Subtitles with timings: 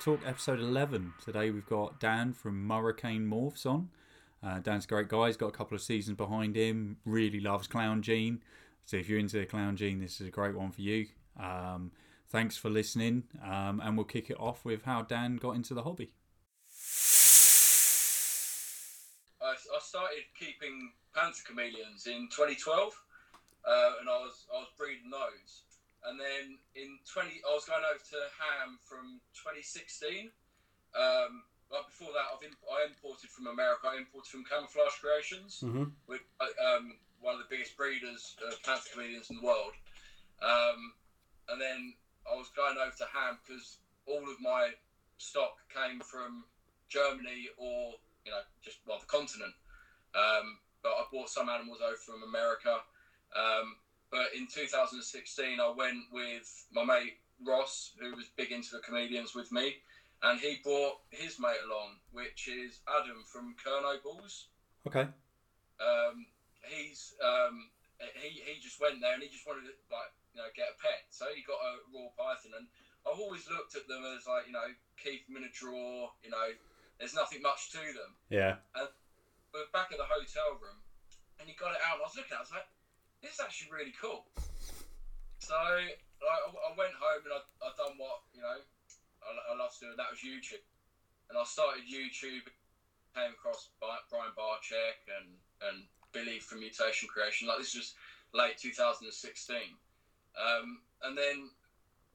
[0.00, 1.12] Talk episode 11.
[1.22, 3.90] Today we've got Dan from Murricane Morphs on.
[4.42, 5.26] Uh, Dan's a great guy.
[5.26, 6.96] He's got a couple of seasons behind him.
[7.04, 8.42] Really loves Clown Gene.
[8.86, 11.08] So if you're into the Clown Gene, this is a great one for you.
[11.38, 11.92] Um,
[12.30, 13.24] thanks for listening.
[13.44, 16.12] Um, and we'll kick it off with how Dan got into the hobby.
[19.42, 22.94] I, I started keeping panther chameleons in 2012,
[23.68, 25.62] uh, and I was I was breeding those.
[26.04, 30.30] And then in 20, I was going over to Hamm from 2016.
[30.96, 33.86] Um, but before that, I've imp- I imported from America.
[33.86, 35.92] I imported from Camouflage Creations, Mhm.
[36.06, 39.74] with uh, um, one of the biggest breeders of panther chameleons in the world.
[40.42, 40.94] Um,
[41.48, 41.94] and then
[42.28, 44.74] I was going over to Hamm because all of my
[45.18, 46.44] stock came from
[46.88, 49.54] Germany or you know just well the continent.
[50.14, 52.82] Um, but I bought some animals over from America.
[53.36, 53.76] Um,
[54.10, 59.34] but in 2016, I went with my mate Ross, who was big into the chameleons
[59.34, 59.76] with me,
[60.22, 64.46] and he brought his mate along, which is Adam from Kerno Balls.
[64.86, 65.08] Okay.
[65.80, 66.26] Um,
[66.62, 67.70] he's um,
[68.20, 70.76] he he just went there and he just wanted to like you know get a
[70.76, 72.66] pet, so he got a royal python, and
[73.08, 74.68] I've always looked at them as like you know
[75.00, 76.52] keep them in a drawer, you know,
[77.00, 78.60] there's nothing much to them Yeah.
[78.76, 80.76] we're back at the hotel room,
[81.40, 81.96] and he got it out.
[81.98, 82.68] And I was looking at, it, I was like,
[83.22, 84.26] "This is actually really cool."
[85.40, 85.88] So I,
[86.22, 88.60] I went home and I, I done what you know
[89.24, 90.64] I, I love to do, and that was YouTube.
[91.30, 92.46] And I started YouTube,
[93.14, 95.28] came across Brian Barczyk and
[95.70, 97.48] and Billy from Mutation Creation.
[97.48, 97.94] Like this was
[98.32, 99.10] late 2016,
[100.38, 101.50] um, and then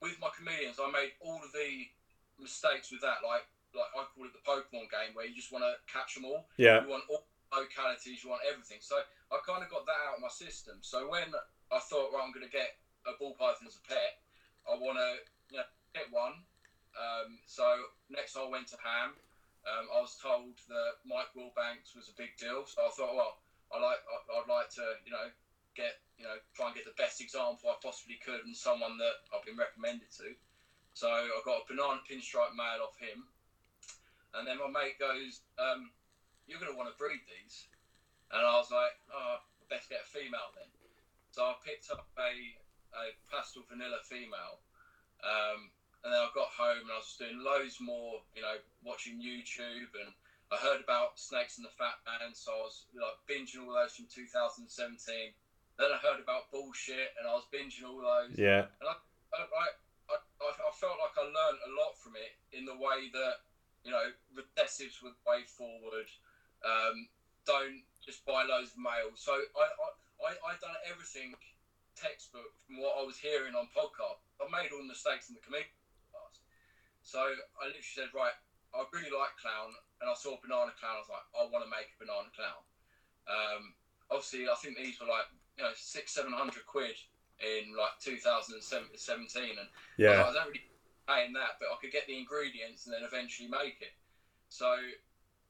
[0.00, 1.88] with my chameleons, I made all of the
[2.40, 3.20] mistakes with that.
[3.26, 3.44] Like
[3.76, 6.48] like I call it the Pokemon game, where you just want to catch them all.
[6.56, 6.82] Yeah.
[6.82, 8.78] You want all localities, you want everything.
[8.80, 8.98] So
[9.30, 10.78] I kind of got that out of my system.
[10.80, 11.30] So when
[11.70, 14.18] I thought, right, I'm going to get a ball python as a pet,
[14.66, 15.10] I want to
[15.54, 16.42] you know, get one.
[16.96, 17.64] Um, so
[18.10, 19.14] next I went to Hamm.
[19.66, 22.66] Um, I was told that Mike Wilbanks was a big deal.
[22.66, 23.34] So I thought, well,
[23.74, 25.26] I like, I, I'd like to, you know,
[25.74, 29.26] get, you know, try and get the best example I possibly could and someone that
[29.34, 30.34] I've been recommended to.
[30.94, 33.28] So I got a banana pinstripe male off him.
[34.32, 35.92] And then my mate goes, um,
[36.46, 37.66] you're going to want to breed these.
[38.30, 40.70] And I was like, oh, best get a female then.
[41.30, 42.32] So I picked up a,
[42.96, 44.62] a pastel vanilla female.
[45.22, 45.70] Um,
[46.06, 49.90] and then I got home and I was doing loads more, you know, watching YouTube.
[49.98, 50.14] And
[50.50, 52.30] I heard about Snakes and the Fat Man.
[52.34, 54.70] So I was like binging all those from 2017.
[55.76, 58.38] Then I heard about bullshit and I was binging all those.
[58.38, 58.70] Yeah.
[58.80, 58.94] I,
[59.34, 59.66] I,
[60.08, 63.44] I, I felt like I learned a lot from it in the way that,
[63.84, 66.08] you know, recessives were the way forward.
[66.64, 67.08] Um,
[67.44, 69.18] don't just buy loads of males.
[69.18, 69.88] So I, I,
[70.22, 71.34] I, I done everything
[71.96, 74.20] textbook from what I was hearing on podcast.
[74.38, 75.72] I made all the mistakes in the committee
[76.12, 76.44] class.
[77.02, 78.36] So I literally said, right,
[78.76, 81.00] I really like clown, and I saw banana clown.
[81.00, 82.62] I was like, I want to make a banana clown.
[83.26, 83.62] Um,
[84.12, 86.94] obviously, I think these were like, you know, six, seven hundred quid
[87.40, 88.60] in like 2017,
[89.56, 90.24] and Yeah.
[90.24, 90.64] I don't really
[91.08, 93.94] paying that, but I could get the ingredients and then eventually make it.
[94.48, 94.76] So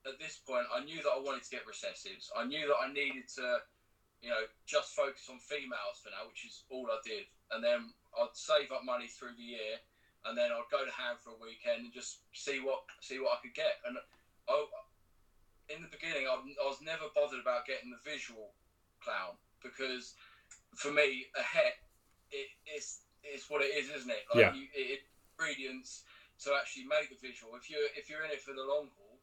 [0.06, 2.30] at this point, I knew that I wanted to get recessives.
[2.36, 3.58] I knew that I needed to,
[4.22, 7.24] you know, just focus on females for now, which is all I did.
[7.50, 9.76] And then I'd save up money through the year,
[10.24, 13.32] and then I'd go to Hamm for a weekend and just see what see what
[13.34, 13.74] I could get.
[13.84, 13.96] And
[14.48, 14.64] I,
[15.68, 18.52] in the beginning, I, I was never bothered about getting the visual
[19.02, 20.14] clown because
[20.76, 21.74] for me, a het
[22.30, 24.22] it, it's it's what it is, isn't it?
[24.30, 24.50] Like Yeah.
[24.52, 25.00] you, it, it
[25.38, 26.02] ingredients
[26.44, 27.54] to actually make the visual.
[27.56, 29.15] If you're if you're in it for the long haul,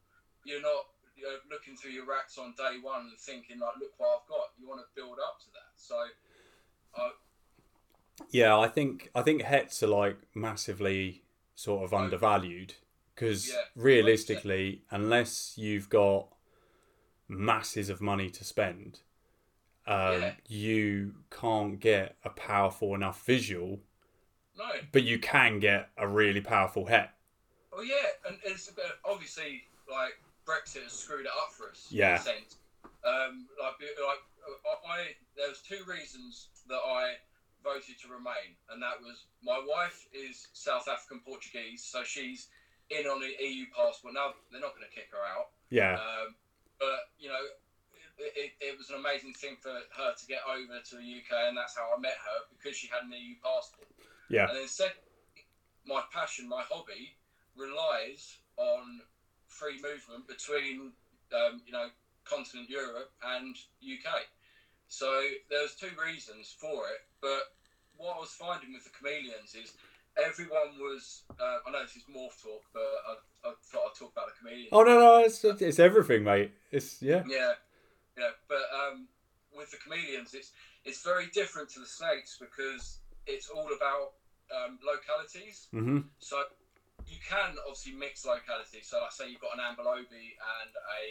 [0.44, 0.86] you're not
[1.16, 4.28] you know, looking through your racks on day one and thinking like, look what I've
[4.28, 4.50] got.
[4.58, 5.72] You want to build up to that.
[5.76, 5.96] So,
[6.96, 7.10] I
[8.30, 11.22] Yeah, I think I think hets are like massively
[11.54, 12.74] sort of undervalued
[13.14, 13.62] because Yeah.
[13.76, 16.28] realistically, unless you've got
[17.28, 19.00] masses of money to spend,
[19.86, 20.34] um, Yeah.
[20.48, 23.80] you can't get a powerful enough visual,
[24.56, 27.10] no, but you can get a really powerful het.
[27.70, 28.70] well, yeah, and it's
[29.04, 31.86] obviously like Brexit has screwed it up for us.
[31.90, 32.14] Yeah.
[32.14, 32.56] In a sense.
[33.04, 34.98] Um, like, like uh, I, I,
[35.36, 37.16] there was two reasons that I
[37.62, 42.48] voted to remain, and that was my wife is South African Portuguese, so she's
[42.90, 44.12] in on the EU passport.
[44.14, 45.52] Now they're not going to kick her out.
[45.70, 46.34] Yeah, Um,
[46.78, 47.40] but you know,
[48.18, 51.48] it, it, it was an amazing thing for her to get over to the UK,
[51.48, 53.88] and that's how I met her because she had an EU passport.
[54.28, 55.00] yeah, And then second,
[55.86, 57.16] my passion, my hobby,
[57.56, 59.00] relies on
[59.54, 60.92] free movement between
[61.30, 61.88] um, you know
[62.24, 64.26] continent Europe and UK.
[64.88, 65.08] So
[65.50, 67.54] there's two reasons for it, but
[67.96, 69.72] what I was finding with the chameleons is
[70.16, 71.22] everyone was.
[71.38, 74.38] Uh, I know this is morph talk, but I, I thought I'd talk about the
[74.38, 74.68] chameleon.
[74.72, 76.52] Oh no, no, it's it's everything, mate.
[76.70, 77.22] It's yeah.
[77.26, 77.52] Yeah,
[78.18, 79.08] yeah, but um,
[79.56, 80.52] with the chameleons, it's
[80.84, 84.12] it's very different to the snakes because it's all about
[84.52, 85.68] um, localities.
[85.74, 86.00] Mm-hmm.
[86.18, 86.42] So
[87.14, 88.90] you can obviously mix localities.
[88.90, 91.02] So I say you've got an Ambilobe and a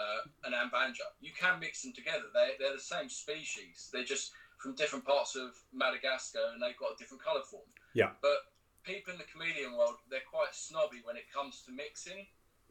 [0.00, 1.04] uh, an ambanja.
[1.20, 2.32] You can mix them together.
[2.32, 3.90] They they're the same species.
[3.92, 7.68] They're just from different parts of Madagascar and they've got a different colour form.
[7.92, 8.16] Yeah.
[8.20, 8.48] But
[8.84, 12.26] people in the chameleon world, they're quite snobby when it comes to mixing,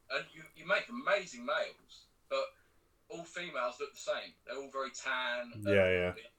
[0.09, 2.49] and you you make amazing males, but
[3.09, 4.33] all females look the same.
[4.45, 5.53] They're all very tan.
[5.65, 6.29] Yeah, yeah.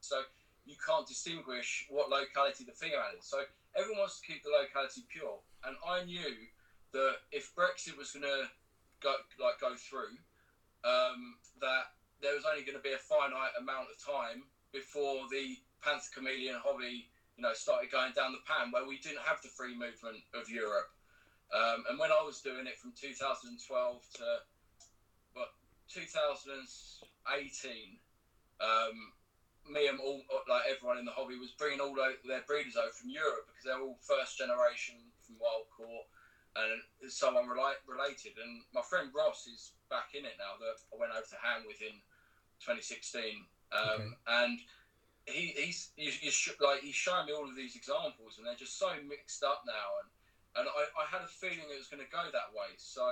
[0.00, 0.24] So
[0.64, 3.24] you can't distinguish what locality the female is.
[3.24, 3.44] So
[3.76, 6.48] everyone wants to keep the locality pure, and I knew
[6.92, 8.48] that if Brexit was going to
[9.02, 10.16] go like go through,
[10.84, 15.56] um, that there was only going to be a finite amount of time before the
[15.82, 19.48] panther chameleon hobby, you know, started going down the pan, where we didn't have the
[19.48, 20.88] free movement of Europe.
[21.50, 24.24] Um, and when I was doing it from 2012 to
[25.34, 25.50] what
[25.90, 27.98] 2018,
[28.60, 29.12] um,
[29.66, 33.10] me and all like everyone in the hobby was bringing all their breeders over from
[33.10, 36.10] Europe because they're all first generation from Wild Caught
[36.58, 38.34] and someone rela- related.
[38.42, 40.58] And my friend Ross is back in it now.
[40.58, 41.94] That I went over to Hamm with in
[42.58, 44.04] 2016, um, okay.
[44.26, 44.58] and
[45.30, 48.74] he, he's he's, he's like he's showing me all of these examples, and they're just
[48.74, 50.02] so mixed up now.
[50.02, 50.08] And
[50.58, 52.74] and I, I had a feeling it was going to go that way.
[52.74, 53.06] So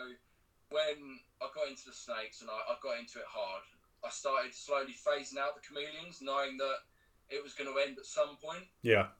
[0.74, 3.62] when I got into the snakes and I, I got into it hard,
[4.02, 6.82] I started slowly phasing out the chameleons, knowing that
[7.30, 8.66] it was going to end at some point.
[8.82, 9.14] Yeah.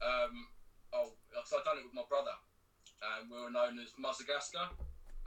[0.00, 0.46] Um,
[0.94, 1.12] oh,
[1.44, 2.34] so I've done it with my brother,
[3.16, 4.70] and we were known as Muzzagascar.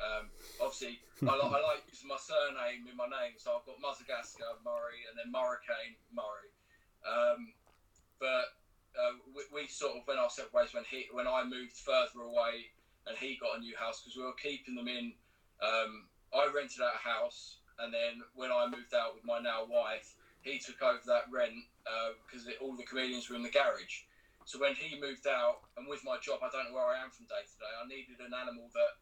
[0.01, 3.79] Um, obviously, I, like, I like using my surname in my name, so I've got
[3.79, 6.49] Muzzagascar Murray and then Murricane Murray.
[7.05, 7.53] Um,
[8.19, 8.57] but
[8.97, 12.25] uh, we, we, sort of went our separate ways when he when I moved further
[12.25, 12.71] away
[13.07, 15.13] and he got a new house because we were keeping them in.
[15.61, 19.65] Um, I rented out a house and then when I moved out with my now
[19.65, 21.53] wife, he took over that rent
[22.27, 24.07] because uh, all the chameleons were in the garage.
[24.45, 27.09] So when he moved out, and with my job, I don't know where I am
[27.09, 27.73] from day to day.
[27.73, 28.99] I needed an animal that,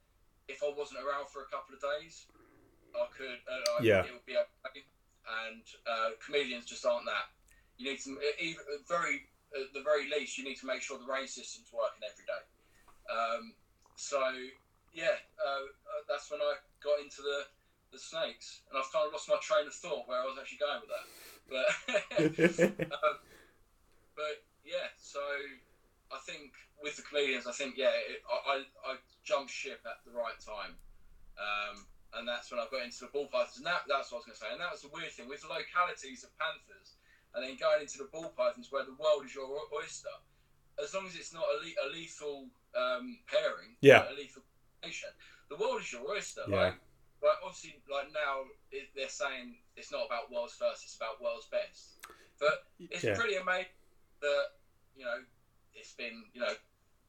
[0.47, 2.27] if I wasn't around for a couple of days,
[2.93, 3.41] I could.
[3.47, 4.05] Uh, yeah.
[4.05, 4.85] It would be okay.
[5.47, 7.31] And uh, chameleons just aren't that.
[7.77, 11.11] You need to, even very at the very least, you need to make sure the
[11.11, 12.43] rain system's working every day.
[13.11, 13.53] Um,
[13.95, 14.19] so
[14.93, 17.47] yeah, uh, uh, that's when I got into the
[17.91, 20.63] the snakes, and I've kind of lost my train of thought where I was actually
[20.63, 21.05] going with that.
[21.51, 21.67] But
[22.95, 23.15] um,
[24.15, 24.35] but
[24.71, 25.19] yeah, so
[26.11, 29.99] I think with the chameleons, I think yeah, it, I, I, I jumped ship at
[30.07, 30.79] the right time.
[31.35, 33.57] Um, and that's when I got into the ball pythons.
[33.57, 34.51] And that, that's what I was going to say.
[34.51, 36.99] And that was the weird thing with the localities of panthers,
[37.35, 40.11] and then going into the ball pythons where the world is your oyster.
[40.81, 44.41] As long as it's not a, le- a lethal um, pairing, yeah, a lethal
[44.83, 45.11] nation,
[45.51, 46.41] the world is your oyster.
[46.47, 46.71] Yeah.
[46.71, 46.75] Like,
[47.21, 51.47] but obviously, like now, it, they're saying it's not about world's first; it's about world's
[51.47, 52.01] best.
[52.39, 53.15] But it's Yeah.
[53.15, 53.71] pretty amazing
[54.21, 54.45] that
[54.95, 55.17] you know
[55.73, 56.53] it's been you know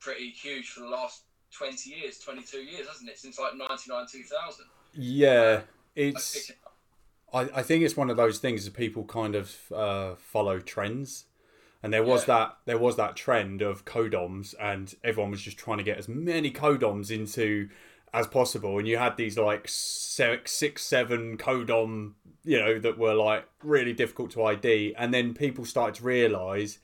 [0.01, 1.23] pretty huge for the last
[1.57, 3.19] twenty years, twenty-two years, hasn't it?
[3.19, 4.67] Since like ninety-nine, two thousand.
[4.95, 5.63] Yeah,
[5.95, 6.51] it's.
[7.33, 11.25] I, I think it's one of those things that people kind of uh, follow trends,
[11.83, 12.27] and there was Yeah.
[12.27, 16.09] that there was that trend of codoms, and everyone was just trying to get as
[16.09, 17.69] many codoms into
[18.15, 23.15] as possible, and you had these like six, six, seven codom, you know, that were
[23.15, 26.79] like really difficult to ID, and then people started to realise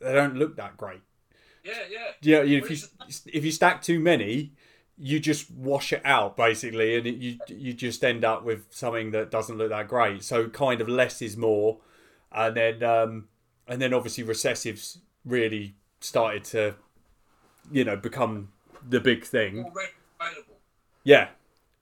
[0.00, 1.00] they don't look that great.
[1.64, 1.98] Yeah, yeah.
[2.22, 2.76] Yeah, you, if you
[3.26, 4.52] if you stack too many,
[4.96, 9.10] you just wash it out basically, and it, you you just end up with something
[9.12, 10.22] that doesn't look that great.
[10.22, 11.78] So kind of less is more,
[12.32, 13.28] and then um,
[13.66, 16.74] and then obviously recessives really started to,
[17.70, 18.48] you know, become
[18.88, 19.64] the big thing.
[19.64, 20.54] Already available
[21.04, 21.28] Yeah,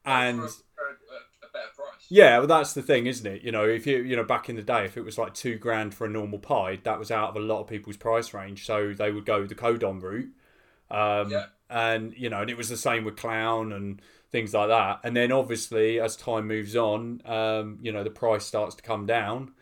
[0.05, 1.98] and a, for a, a better price.
[2.11, 3.43] Yeah, well, that's the thing, isn't it?
[3.43, 5.59] You know, if you you know back in the day, if it was like two
[5.59, 8.65] grand for a normal pie, that was out of a lot of people's price range,
[8.65, 10.31] so they would go the codom route.
[10.91, 11.47] Um, Yeah.
[11.71, 14.01] And you know, and it was the same with clown and
[14.31, 15.01] things like that.
[15.05, 19.05] And then obviously, as time moves on, um, you know, the price starts to come
[19.07, 19.53] down,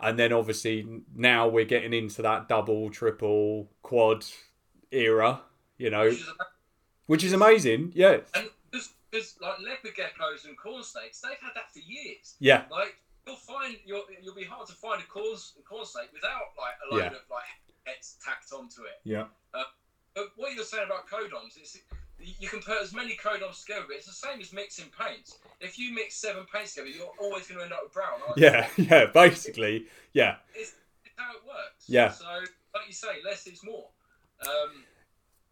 [0.00, 4.26] and then obviously now we're getting into that double, triple, quad
[4.90, 5.40] era.
[5.78, 6.44] You know, Which is a-
[7.06, 7.92] which is amazing.
[7.94, 8.50] Yeah, and
[9.14, 12.34] because like leopard geckos and corn snakes, they've had that for years.
[12.40, 16.50] yeah, Like you'll find you'll you'll be hard to find a corn corn snake without
[16.58, 17.18] like a load Yeah.
[17.18, 17.44] of like
[17.84, 18.98] heads tacked onto it.
[19.04, 19.66] yeah, But
[20.36, 21.78] what you're saying about codoms, it's
[22.18, 25.36] you can put as many codoms together, but it's the same as mixing paints.
[25.60, 28.20] If you mix seven paints together, you're always going to end up with brown.
[28.26, 28.44] Aren't you?
[28.44, 29.06] yeah, yeah.
[29.12, 30.36] Basically, yeah.
[30.54, 30.72] It's,
[31.04, 31.84] it's how it works.
[31.88, 32.10] Yeah.
[32.12, 33.88] So, like you say, less is more.
[34.46, 34.84] Um,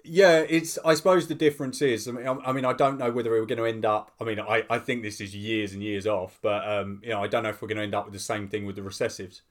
[0.05, 0.79] Yeah, it's.
[0.85, 2.09] I suppose the difference is.
[2.09, 4.11] I mean, I, mean, I don't know whether we're going to end up.
[4.21, 7.23] I mean, I, I think this is years and years off, but um, you know,
[7.23, 8.83] I don't know if we're going to end up with the same thing with the
[8.83, 9.43] recessives.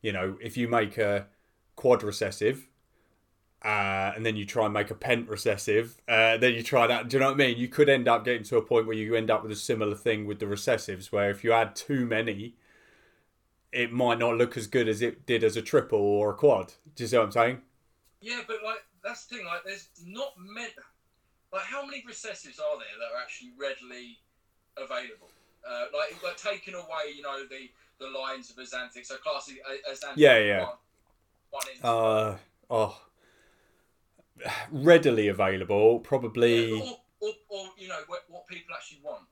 [0.00, 1.26] You know, if you make a
[1.76, 2.68] quad recessive,
[3.62, 7.08] uh, and then you try and make a pent recessive, uh, then you try that.
[7.08, 7.58] Do you know what I mean?
[7.58, 9.96] You could end up getting to a point where you end up with a similar
[9.96, 12.54] thing with the recessives, where if you add too many,
[13.72, 16.72] it might not look as good as it did as a triple or a quad.
[16.94, 17.60] Do you see what I'm saying?
[18.20, 19.46] yeah, but like that's the thing.
[19.46, 20.68] Like, there's not many.
[21.52, 24.18] Like, how many recessives are there that are actually readily
[24.76, 25.30] available?
[25.68, 29.04] Uh, like, like taking away, you know, the the lines of Axanthic.
[29.06, 29.56] So classing
[29.90, 30.12] Axanthic.
[30.16, 30.60] Yeah, yeah.
[30.60, 30.72] One,
[31.50, 31.64] one.
[31.82, 32.36] Uh,
[32.70, 33.00] oh,
[34.70, 35.98] readily available.
[36.00, 39.24] Probably, Yeah, or, or, or you know what, what people actually want.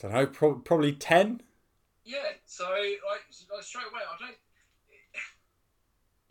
[0.00, 0.26] don't know.
[0.26, 1.42] Pro- probably ten.
[2.04, 4.36] Yeah, so like, like straight away, I don't.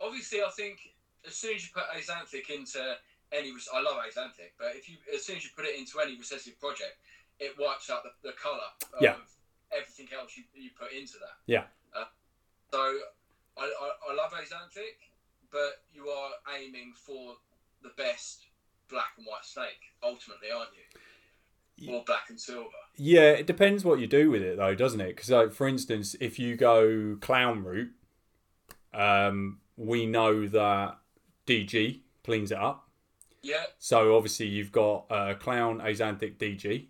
[0.00, 0.91] Obviously, I think
[1.26, 2.80] as soon as you put Axanthic into
[3.32, 6.16] any, I love Axanthic, but if you as soon as you put it into any
[6.18, 6.96] recessive project,
[7.40, 9.16] it wipes out the, the color of Yeah.
[9.72, 11.36] everything else you, you put into that.
[11.46, 11.64] Yeah.
[11.94, 12.04] Uh,
[12.70, 12.78] so
[13.58, 14.98] I, I, I love Axanthic,
[15.50, 17.34] but you are aiming for
[17.82, 18.44] the best
[18.88, 21.90] black and white snake ultimately, aren't you?
[21.90, 22.68] Or black and silver.
[22.96, 25.16] Yeah, it depends what you do with it, though, doesn't it?
[25.16, 27.90] Because, like, for instance, if you go clown route,
[28.94, 30.98] um, we know that
[31.46, 32.88] DG cleans it up.
[33.42, 36.86] Yeah, So obviously you've got uh, clown axanthic DG.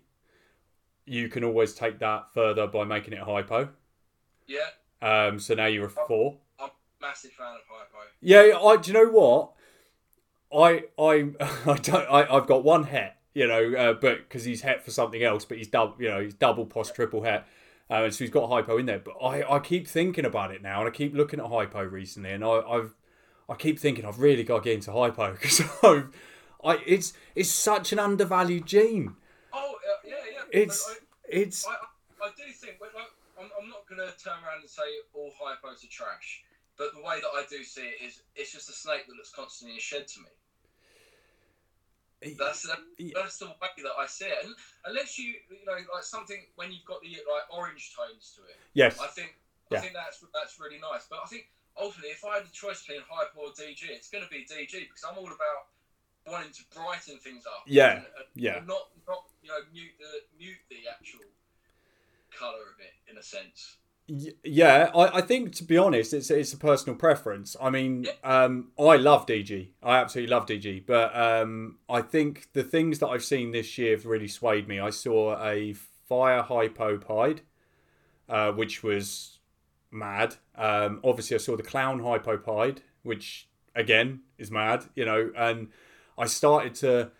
[1.05, 3.69] You can always take that further by making it a hypo.
[4.47, 4.59] yeah.
[5.01, 6.37] Um, so now you're a four.
[6.59, 8.05] I'm a massive fan of hypo.
[8.21, 8.77] Yeah, I.
[8.77, 9.51] Do you know what?
[10.53, 11.31] I I
[11.69, 12.07] I don't.
[12.09, 15.43] I, I've got one het, you know, uh, but because he's het for something else,
[15.43, 17.45] but he's double, you know, he's double pos triple het,
[17.89, 18.99] uh, so he's got hypo in there.
[18.99, 22.31] But I I keep thinking about it now, and I keep looking at hypo recently,
[22.31, 22.95] and I I've
[23.49, 26.03] I keep thinking I've really got to get into hypo because I
[26.63, 29.15] I it's it's such an undervalued gene.
[29.51, 30.61] Oh, uh, yeah, yeah.
[30.61, 32.91] It's But it's I, I, I do think, like,
[33.39, 34.83] I'm, I'm not going to turn around and say
[35.13, 36.43] all hypos are trash.
[36.77, 39.31] But the way that I do see it is, it's just a snake that looks
[39.31, 40.29] constantly in shed to me.
[42.39, 42.79] That's the,
[43.13, 44.45] that's the way that I see it.
[44.45, 48.43] And unless you, you know, like something when you've got the like orange tones to
[48.47, 49.35] it, yes I think
[49.69, 49.79] Yeah.
[49.79, 51.05] I think that's that's really nice.
[51.09, 54.23] But I think ultimately, if I had the choice between hypo or DG, it's going
[54.23, 55.71] to be DG because I'm all about
[56.27, 57.63] wanting to brighten things up.
[57.67, 58.59] Yeah, and, and yeah.
[58.65, 61.25] Not not you know mute the mute the actual
[62.37, 63.77] color of it in a sense.
[64.07, 67.55] Yeah, I, I think to be honest, it's it's a personal preference.
[67.61, 69.69] I mean, um, I love DG.
[69.81, 73.91] I absolutely love DG, but um, I think the things that I've seen this year
[73.91, 74.79] have really swayed me.
[74.79, 77.41] I saw a fire hypo pied,
[78.27, 79.39] uh, which was
[79.93, 80.35] mad.
[80.55, 84.85] Um, obviously, I saw the clown hypo pied, which again is mad.
[84.95, 85.69] You know, and
[86.17, 87.11] I started to.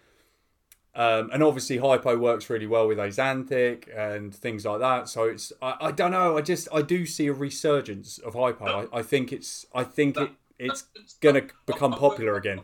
[0.95, 5.09] Um, and obviously, hypo works really well with Axanthic and things like that.
[5.09, 6.37] So it's I, I don't know.
[6.37, 8.87] I just I do see a resurgence of hypo.
[8.93, 10.83] I, I think it's I think it, it's
[11.19, 12.61] gonna become popular again.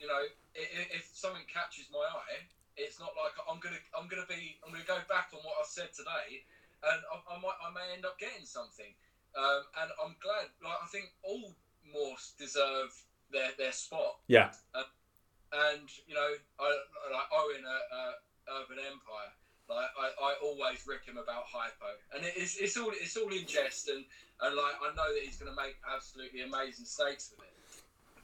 [0.00, 0.22] You know,
[0.54, 2.42] if something catches my eye,
[2.76, 5.64] it's not like I'm gonna I'm gonna be I'm gonna go back on what I
[5.66, 6.42] said today,
[6.82, 8.90] and I, I might I may end up getting something.
[9.34, 10.46] Um, and I'm glad.
[10.62, 11.54] Like I think all
[11.90, 12.94] morphs deserve
[13.30, 14.22] their their spot.
[14.26, 16.66] Yeah, and you know, I
[17.12, 19.32] like Owen at uh, Urban Empire.
[19.68, 23.32] Like I, I always rick him about hypo, and it, it's it's all it's all
[23.32, 24.04] in jest, and
[24.42, 27.54] and like I know that he's going to make absolutely amazing stakes with it,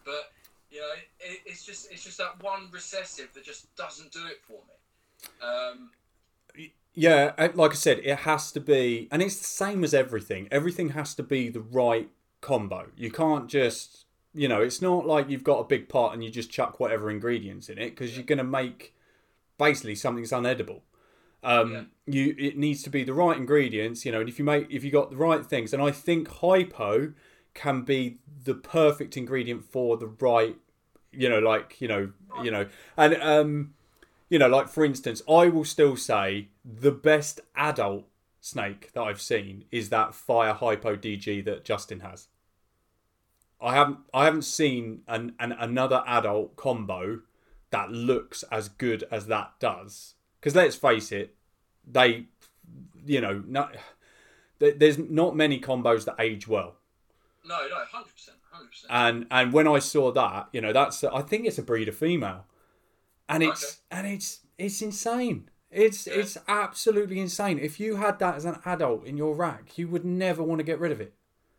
[0.04, 0.32] but
[0.70, 4.42] you know, it, it's just it's just that one recessive that just doesn't do it
[4.44, 4.76] for me.
[5.40, 5.90] Um,
[6.94, 7.32] yeah.
[7.54, 10.48] Like I said, it has to be, and it's the same as everything.
[10.50, 12.08] Everything has to be the right
[12.40, 12.88] combo.
[12.96, 16.30] You can't just you know, it's not like you've got a big pot and you
[16.30, 18.94] just chuck whatever ingredients in it because you're going to make
[19.58, 20.82] basically something that's unedible.
[21.42, 21.82] Um, Yeah.
[22.06, 24.84] You it needs to be the right ingredients, you know, and if you make if
[24.84, 27.12] you got the right things, and I think hypo
[27.54, 30.56] can be the perfect ingredient for the right,
[31.12, 32.66] you know, like you know, you know,
[32.96, 33.74] and um,
[34.30, 38.04] you know, like for instance, I will still say the best adult
[38.40, 42.28] snake that I've seen is that fire hypo DG that Justin has.
[43.60, 47.20] I haven't I haven't seen an, an another adult combo
[47.70, 50.14] that looks as good as that does.
[50.40, 51.34] Because let's face it,
[51.86, 52.24] they,
[53.04, 53.44] you know,
[54.58, 56.76] there- there's not many combos that age well.
[57.44, 58.90] no, no, hundred percent, hundred percent.
[58.90, 61.96] And and when I saw that, you know, that's I think it's a breed of
[61.96, 62.46] female,
[63.34, 65.48] and it's and it's it's insane.
[65.70, 66.14] It's Yeah.
[66.14, 67.58] it's absolutely insane.
[67.58, 70.64] If you had that as an adult in your rack, you would never want to
[70.64, 71.14] get rid of it.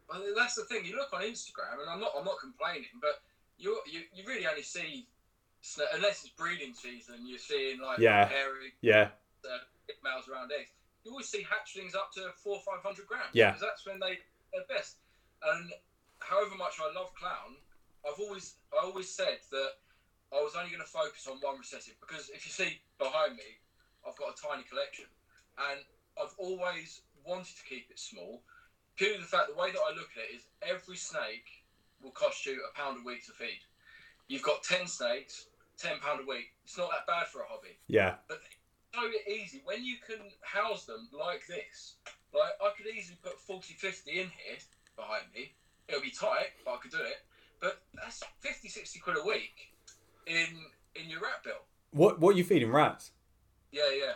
[0.10, 0.84] Well, that's the thing.
[0.86, 3.22] You look on Instagram, and I'm not I'm not complaining, but
[3.58, 5.08] you you, you really only see
[5.94, 7.25] unless it's breeding season.
[7.25, 8.28] You're seeing like Yeah.
[8.28, 9.12] hairy Yeah,
[9.46, 9.58] uh,
[10.04, 10.72] males around eggs.
[11.04, 13.30] You always see hatchlings up to four or five hundred grams.
[13.34, 13.51] Yeah.
[13.51, 14.20] because that's when they
[14.58, 14.98] are best.
[15.44, 15.72] And
[16.20, 17.56] however much I love clown,
[18.06, 19.72] I've always I always said that
[20.31, 23.59] I was only going to focus on one recessive because if you see behind me,
[24.07, 25.05] I've got a tiny collection,
[25.69, 25.79] and
[26.17, 28.41] I've always wanted to keep it small.
[28.95, 31.63] Purely the fact the way that I look at it is every snake
[32.01, 33.61] will cost you a pound a week to feed.
[34.27, 35.47] You've got ten snakes,
[35.77, 36.51] ten pound a week.
[36.63, 38.39] It's not that bad for a hobby yeah, But
[38.93, 41.95] so easy when you can house them like this.
[42.33, 44.57] Like I could easily put 40, 50 in here
[44.95, 45.51] behind me.
[45.88, 47.25] It'll be tight, but I could do it.
[47.59, 49.71] But that's 50, 60 quid a week
[50.28, 50.48] in
[50.96, 51.62] in your rat bill.
[51.92, 53.12] What what are you feeding rats?
[53.72, 54.13] Yeah, yeah.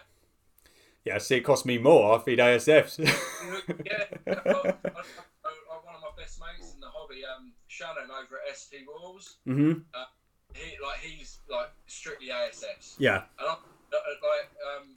[1.03, 2.17] Yeah, see, it costs me more.
[2.17, 2.97] I feed ASFs.
[3.85, 4.33] yeah.
[4.43, 5.01] Well, I, I,
[5.45, 9.37] I, one of my best mates in the hobby, um, Shannon over at ST Royals.
[9.45, 9.73] hmm
[10.55, 12.95] He like he's like strictly ASFs.
[12.97, 13.23] Yeah.
[13.39, 14.95] And I'm uh, like um,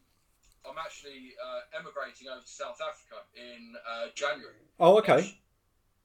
[0.65, 4.65] I'm actually uh, emigrating over to South Africa in uh, January.
[4.81, 5.39] Oh, okay.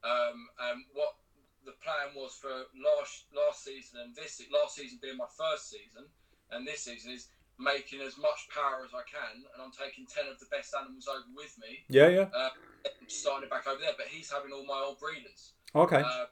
[0.04, 1.16] Um, and what
[1.66, 6.06] the plan was for last last season and this last season being my first season,
[6.52, 7.28] and this season is
[7.60, 11.08] making as much power as I can, and I'm taking ten of the best animals
[11.08, 12.28] over with me, Yeah, yeah.
[13.08, 13.96] starting it back over there.
[13.98, 15.54] But he's having all my old breeders.
[15.76, 16.02] Okay.
[16.02, 16.26] Uh,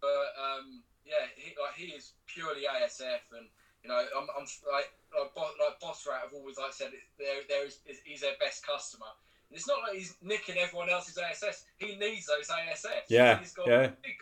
[0.00, 3.48] but um, yeah, he like he is purely ASF, and
[3.82, 7.42] you know, I'm, I'm like like, Bo- like Boss Rat have always like said, there
[7.48, 9.10] there is he's their best customer.
[9.50, 11.64] And it's not like he's nicking everyone else's ASS.
[11.76, 13.10] He needs those ASFs.
[13.10, 13.90] Yeah, he's got yeah.
[14.00, 14.14] big,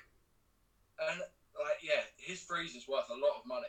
[1.11, 3.66] and like yeah, his freezer's worth a lot of money.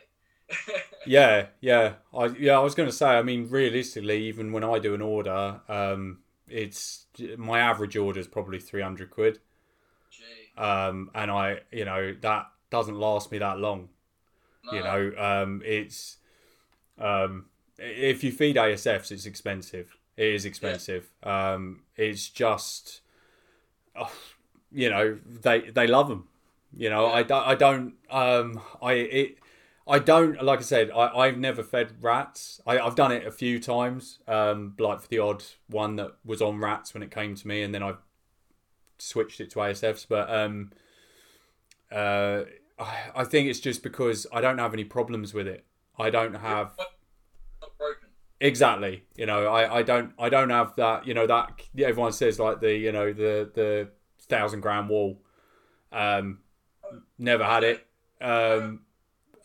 [1.06, 1.94] Yeah, yeah.
[2.12, 3.06] I yeah, I was going to say.
[3.06, 7.06] I mean, realistically, even when I do an order, um, it's
[7.38, 9.38] my average order is probably three hundred quid,
[10.10, 13.88] Gee, um, and I, you know, that doesn't last me that long.
[14.64, 14.72] no.
[14.72, 16.18] You know, um, it's
[16.98, 17.46] um,
[17.78, 19.96] if you feed ASFs, it's expensive.
[20.16, 21.10] It is expensive.
[21.22, 23.00] Um, it's just,
[23.96, 24.12] oh,
[24.70, 26.28] you know, they they love them.
[26.72, 29.38] You know, I don't, I don't, um, I it,
[29.86, 32.60] I don't like I said, I I've never fed rats.
[32.66, 36.40] I I've done it a few times, um, like for the odd one that was
[36.40, 37.94] on rats when it came to me, and then I
[38.98, 40.06] switched it to ASFs.
[40.08, 40.70] But um,
[41.90, 42.42] uh,
[42.78, 45.64] I I think it's just because I don't have any problems with it.
[45.98, 46.72] I don't have
[48.40, 52.38] exactly you know I, I don't i don't have that you know that everyone says
[52.38, 53.90] like the you know the the
[54.22, 55.20] thousand gram wall
[55.92, 56.38] um
[57.18, 57.86] never had it
[58.20, 58.80] um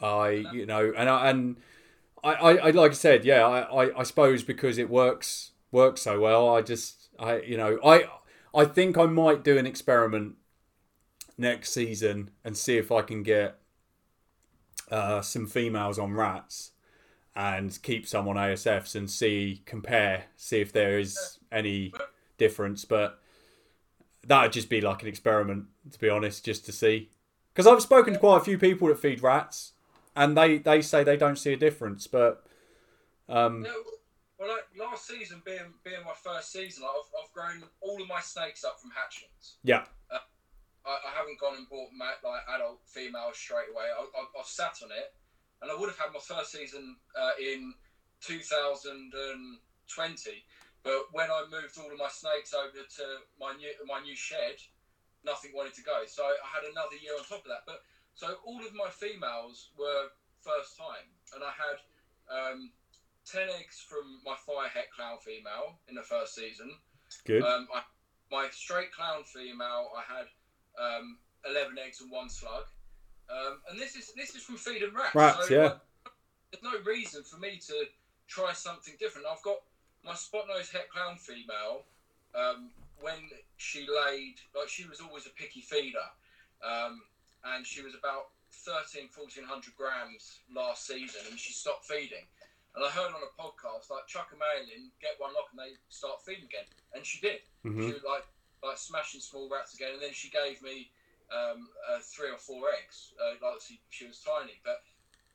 [0.01, 1.57] i you know and i and
[2.23, 6.19] i i, like i said yeah I, I i suppose because it works works so
[6.19, 8.05] well i just i you know i
[8.53, 10.35] i think i might do an experiment
[11.37, 13.57] next season and see if i can get
[14.91, 16.71] uh some females on rats
[17.35, 21.93] and keep some on ASFs and see compare, see if there is any
[22.37, 22.85] difference.
[22.85, 23.19] But
[24.25, 27.09] that'd just be like an experiment, to be honest, just to see.
[27.55, 29.71] Because I've spoken to quite a few people that feed rats,
[30.13, 32.05] and they they say they don't see a difference.
[32.05, 32.45] But
[33.29, 33.73] um, No,
[34.37, 38.19] well, like last season being being my first season, I've, I've grown all of my
[38.19, 39.53] snakes up from hatchlings.
[39.63, 40.19] yeah, I,
[40.89, 41.91] I haven't gone and bought
[42.23, 43.85] like adult females straight away.
[43.85, 45.13] I, I, I've sat on it,
[45.61, 47.73] and I would have had my first season uh, in
[48.21, 50.43] 2020.
[50.83, 53.03] But when I moved all of my snakes over to
[53.39, 54.57] my new my new shed,
[55.25, 56.05] nothing wanted to go.
[56.07, 57.65] So I had another year on top of that.
[57.65, 57.81] But
[58.13, 61.77] so all of my females were first time, and I had
[62.29, 62.71] um,
[63.25, 66.71] ten eggs from my fire het clown female in the first season.
[67.25, 67.43] good.
[67.43, 67.81] Um, I,
[68.31, 70.27] my straight clown female, I had
[70.79, 71.17] um,
[71.49, 72.65] eleven eggs and one slug.
[73.29, 75.15] Um, and this is this is from feed and rats.
[75.15, 75.63] Rats, yeah.
[75.63, 75.79] like,
[76.51, 77.85] there's no reason for me to
[78.27, 79.27] try something different.
[79.29, 79.57] I've got
[80.03, 81.83] my spot nose het clown female.
[82.99, 86.07] When she laid, like she was always a picky feeder,
[86.61, 87.01] um,
[87.43, 92.25] and she was about 13, 1400 grams last season, and she stopped feeding.
[92.75, 95.59] And I heard on a podcast like chuck a male in, get one lock, and
[95.59, 96.65] they start feeding again.
[96.93, 97.39] And she did.
[97.63, 98.23] hmm She was like
[98.63, 100.87] like smashing small rats again, and then she gave me
[101.31, 103.11] um, uh, three or four eggs.
[103.19, 104.77] Uh, like she, she was tiny, but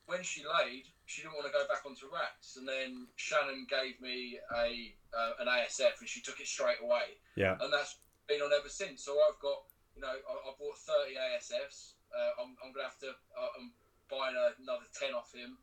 [0.06, 2.56] when she laid, she didn't want to go back onto rats.
[2.56, 7.18] And then Shannon gave me a uh, an ASF, and she took it straight away,
[7.36, 7.96] Yeah, and that's
[8.28, 9.04] been on ever since.
[9.04, 9.62] So I've got
[9.94, 11.94] you know I, I bought thirty ASFs.
[12.10, 13.70] Uh, I'm, I'm gonna have to uh, I'm
[14.10, 15.58] buying another ten off him.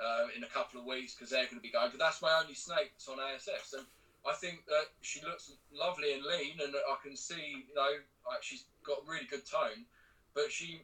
[0.00, 2.32] Uh, in a couple of weeks because they're going to be going, but that's my
[2.40, 3.84] only snake that's on ASFs, and
[4.26, 8.42] I think that she looks lovely and lean, and I can see, you know, like
[8.42, 9.84] she's got really good tone,
[10.34, 10.82] but she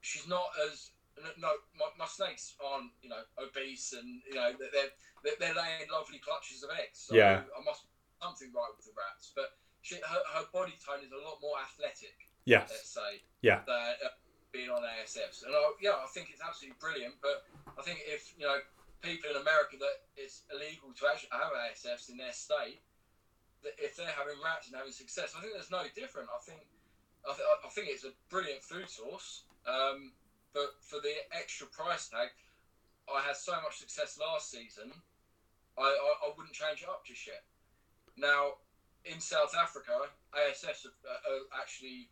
[0.00, 0.90] she's not as
[1.38, 1.50] no.
[1.76, 4.92] My, my snakes aren't you know obese and you know they're
[5.24, 6.98] they're, they're laying lovely clutches of eggs.
[7.08, 7.42] So Yeah.
[7.56, 7.84] I must
[8.22, 11.60] something right with the rats, but she, her, her body tone is a lot more
[11.60, 12.16] athletic.
[12.48, 12.68] Yes.
[12.72, 13.60] Let's say Yeah.
[13.66, 14.08] than uh,
[14.52, 17.14] being on ASFs, and I, yeah, I think it's absolutely brilliant.
[17.20, 17.44] But
[17.76, 18.56] I think if you know
[19.02, 22.80] people in America that it's illegal to actually have ASFs in their state,
[23.62, 26.28] that if they're having rats and having success, I think there's no different.
[26.32, 26.64] I think
[27.28, 29.44] I, th- I think it's a brilliant food source.
[29.66, 30.12] Um,
[30.56, 32.32] but for the extra price tag,
[33.04, 34.90] I had so much success last season.
[35.76, 37.44] I, I, I wouldn't change it up just yet.
[38.16, 38.56] Now,
[39.04, 39.92] in South Africa,
[40.32, 42.08] ASFs are, are actually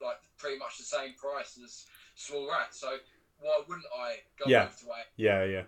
[0.00, 2.78] like pretty much the same price as small rats.
[2.80, 2.94] So
[3.40, 4.70] why wouldn't I go Yeah.
[4.70, 5.02] over to A?
[5.16, 5.64] Yeah, yeah.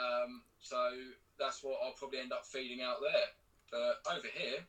[0.00, 0.80] Um, so
[1.38, 3.28] that's what I'll probably end up feeding out there.
[3.70, 4.60] But over here,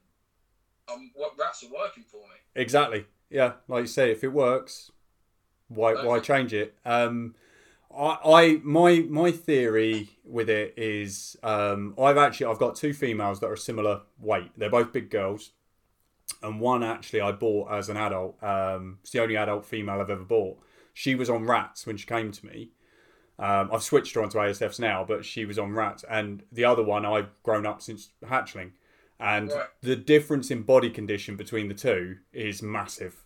[0.91, 2.35] um, what rats are working for me.
[2.55, 3.05] Exactly.
[3.29, 4.91] Yeah, like you say, if it works,
[5.73, 6.75] why why change it?
[6.85, 7.35] Um,
[7.95, 13.39] I, I my my theory with it is um, I've actually I've got two females
[13.39, 14.51] that are similar weight.
[14.57, 15.51] They're both big girls,
[16.41, 18.41] and one actually I bought as an adult.
[18.43, 20.59] Um, it's the only adult female I've ever bought.
[20.93, 22.71] She was on rats when she came to me.
[23.39, 26.83] Um, I've switched her onto ASFs now, but she was on rats, and the other
[26.83, 28.71] one I've grown up since hatchling,
[29.19, 29.65] and Right.
[29.81, 33.22] the difference in body condition between the two is massive.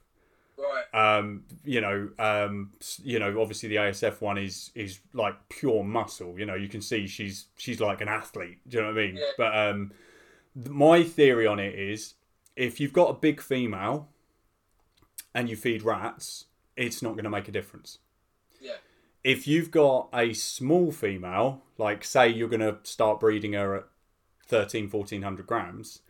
[0.93, 2.71] Um, you know, um,
[3.03, 6.37] you know, obviously the ASF one is is like pure muscle.
[6.37, 8.59] You know, you can see she's she's like an athlete.
[8.67, 9.15] Do you know what I mean?
[9.17, 9.23] Yeah.
[9.37, 9.91] But um,
[10.65, 12.15] my theory on it is,
[12.55, 14.09] if you've got a big female
[15.33, 16.45] and you feed rats,
[16.75, 17.99] it's not going to make a difference.
[18.61, 18.77] Yeah.
[19.23, 23.83] If you've got a small female, like say you're going to start breeding her at
[24.47, 26.01] 13, 1400 grams,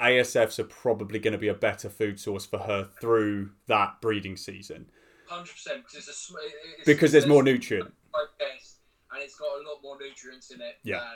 [0.00, 4.36] ASFs are probably going to be a better food source for her through that breeding
[4.36, 4.86] season
[5.26, 7.92] Hundred percent, because it's a sm- it- it's, because there's more nutrient.
[8.14, 10.76] and it's got a lot more nutrients in it.
[10.84, 10.98] Yeah.
[11.00, 11.06] than-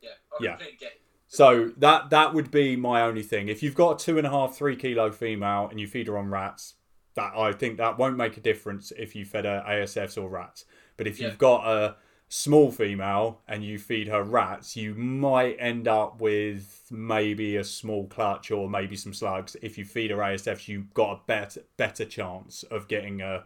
[0.00, 0.50] yeah, I Yeah.
[0.52, 0.92] completely get.
[0.92, 1.00] it.
[1.28, 3.48] So that that would be my only thing.
[3.48, 6.16] If you've got a two and a half, three kilo female and you feed her
[6.18, 6.74] on rats,
[7.14, 10.64] that I think that won't make a difference if you fed her ASFs or rats.
[10.96, 11.28] But if Yeah.
[11.28, 11.96] you've got a
[12.34, 18.06] small female and you feed her rats, you might end up with maybe a small
[18.06, 19.54] clutch or maybe some slugs.
[19.60, 23.44] If you feed her ASFs, you've got a better better chance of getting a.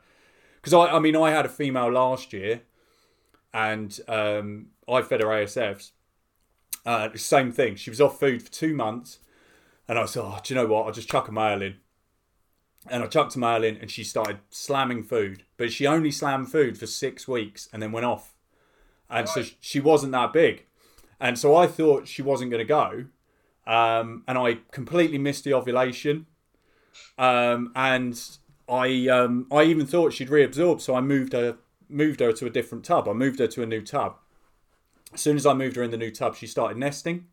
[0.54, 2.62] Because I, I mean, I had a female last year,
[3.52, 5.90] and um, I fed her ASFs.
[6.84, 7.74] Uh, same thing.
[7.74, 9.18] She was off food for two months,
[9.88, 10.86] and I said, "Oh, do you know what?
[10.86, 11.74] I'll just chuck a male in."
[12.88, 15.42] And I chucked a male in, and she started slamming food.
[15.56, 18.35] But she only slammed food for six weeks, and then went off.
[19.08, 20.64] And so she wasn't that big,
[21.20, 23.04] and so I thought she wasn't going to go,
[23.66, 26.26] um, and I completely missed the ovulation,
[27.16, 28.20] um, and
[28.68, 31.56] I um, I even thought she'd reabsorb, so I moved her
[31.88, 33.08] moved her to a different tub.
[33.08, 34.16] I moved her to a new tub.
[35.12, 37.26] As soon as I moved her in the new tub, she started nesting.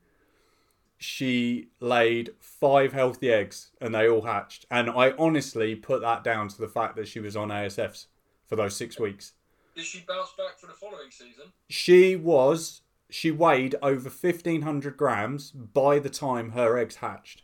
[0.98, 4.66] She laid five healthy eggs and they all hatched.
[4.72, 8.06] And I honestly put that down to the fact that she was on ASFs
[8.46, 9.34] for those six weeks.
[9.76, 11.46] Did she bounce back for the following season?
[11.70, 17.44] She was, she weighed over 1500 grams by the time her eggs hatched.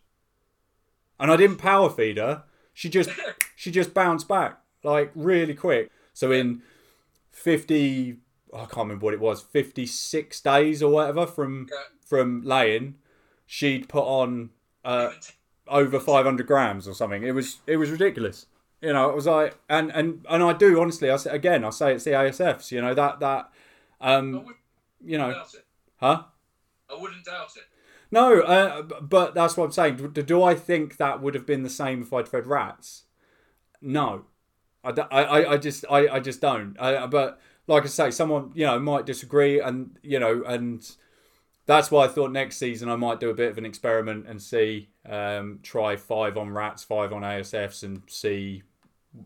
[1.20, 2.44] And I didn't power feed her.
[2.74, 3.10] She just,
[3.56, 5.92] she just bounced back like really quick.
[6.14, 6.62] So in
[7.32, 8.18] 50,
[8.54, 11.78] I can't remember what it was, 56 days or whatever from, Yeah.
[12.06, 12.96] from laying,
[13.46, 14.52] she'd put on
[14.86, 15.12] uh,
[15.68, 17.24] over 500 grams or something.
[17.24, 18.46] It was it was ridiculous.
[18.82, 21.10] You know, it was like, and and and I do honestly.
[21.10, 22.72] I say again, I say it's the ASFs.
[22.72, 23.52] You know that that,
[24.00, 24.46] um,
[25.04, 25.32] you know,
[25.98, 26.24] huh?
[26.90, 27.64] I wouldn't doubt it.
[28.12, 29.98] No, uh, but that's what I'm saying.
[30.14, 33.04] Do, do I think that would have been the same if I'd fed rats?
[33.82, 34.26] No,
[34.84, 36.76] I, I- I just I, I just don't.
[36.80, 40.90] I, but like I say, someone you know might disagree, and you know, and
[41.66, 44.42] that's why I thought next season I might do a bit of an experiment and
[44.42, 48.64] see, um, try five on rats, five on ASFs, and see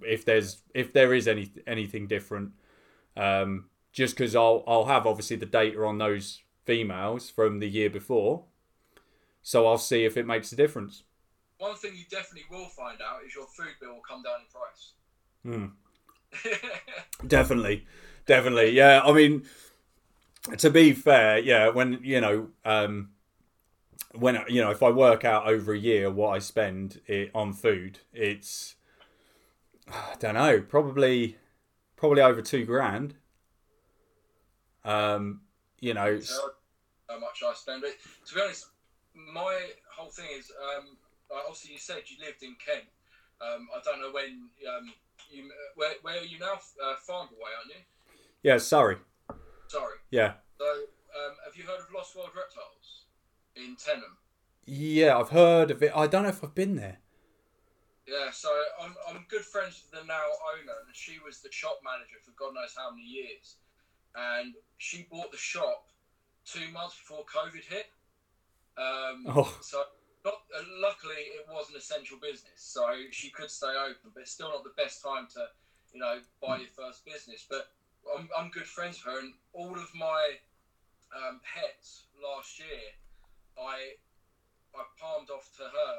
[0.01, 2.51] if there's if there is any anything different.
[3.15, 7.89] Um, just because I'll I'll have obviously the data on those females from the year
[7.89, 8.45] before,
[9.41, 11.03] so I'll see if it makes a difference.
[11.59, 14.47] One thing you definitely will find out is your food bill will come down in
[14.51, 14.93] price.
[17.27, 17.85] Definitely,
[18.25, 18.71] definitely.
[18.71, 19.43] Yeah, I mean,
[20.57, 23.09] to be fair, yeah, when you know, um,
[24.13, 27.53] when you know, if I work out over a year what I spend it on
[27.53, 28.75] food, it's
[29.91, 31.37] I don't know, probably
[31.95, 33.15] probably over two grand.
[34.85, 35.41] Um,
[35.79, 36.51] you know, So
[37.09, 37.81] how much I spend.
[37.81, 37.95] But
[38.27, 38.67] to be honest,
[39.13, 39.57] my
[39.95, 40.97] whole thing is um,
[41.31, 42.85] obviously you said you lived in Kent.
[43.41, 44.93] Um, I don't know when um,
[45.31, 46.53] you where where are you now?
[46.53, 47.81] Uh, Farnborough, aren't you?
[48.43, 48.97] Yeah, sorry.
[49.67, 49.95] Sorry.
[50.11, 50.33] Yeah.
[50.59, 53.05] So, um, have you heard of Lost World Reptiles
[53.55, 54.17] in Teynham?
[54.65, 55.91] Yeah, I've heard of it.
[55.95, 56.99] I don't know if I've been there.
[58.05, 58.49] Yeah, so
[58.81, 62.31] I'm, I'm good friends with the now owner, and she was the shop manager for
[62.35, 63.55] God knows how many years.
[64.15, 65.87] And she bought the shop
[66.45, 67.87] two months before COVID hit.
[68.77, 69.57] Um, Oh.
[69.61, 69.83] So,
[70.25, 74.31] not, uh, luckily, it was an essential business, so she could stay open, but it's
[74.31, 75.47] still not the best time to,
[75.93, 77.45] you know, buy your first business.
[77.49, 77.71] But
[78.17, 80.39] I'm, I'm good friends with her, and all of my
[81.15, 82.83] um, pets last year,
[83.57, 83.95] I
[84.75, 85.95] I palmed off to her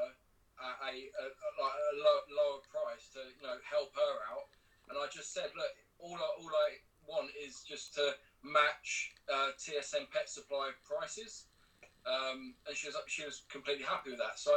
[0.61, 1.25] at a, a,
[1.59, 4.49] like a low, lower price to you know help her out,
[4.91, 6.69] and I just said, look, all I, all I
[7.07, 11.47] want is just to match uh, TSM Pet Supply prices,
[12.07, 14.39] um, and she was she was completely happy with that.
[14.39, 14.53] So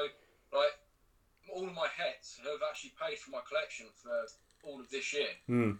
[0.53, 0.75] like
[1.51, 4.11] all of my hets have actually paid for my collection for
[4.67, 5.79] all of this year Hmm.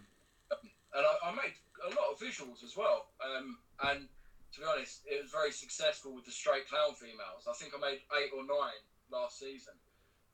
[0.96, 1.52] and I, I made
[1.84, 3.12] a lot of visuals as well.
[3.20, 4.08] Um, and
[4.54, 7.44] to be honest, it was very successful with the straight clown females.
[7.44, 8.80] I think I made eight or nine
[9.12, 9.74] last season,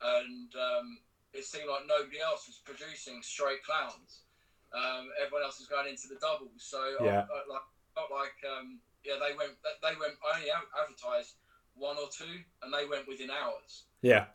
[0.05, 0.99] and um,
[1.33, 4.29] it seemed like nobody else was producing straight clowns.
[4.75, 7.25] Um, everyone else was going into the doubles, so Yeah.
[7.25, 11.39] I, I, like, felt like um, yeah, they went they went I only advertised
[11.75, 13.87] one or two, and they went within hours.
[14.03, 14.27] Yeah.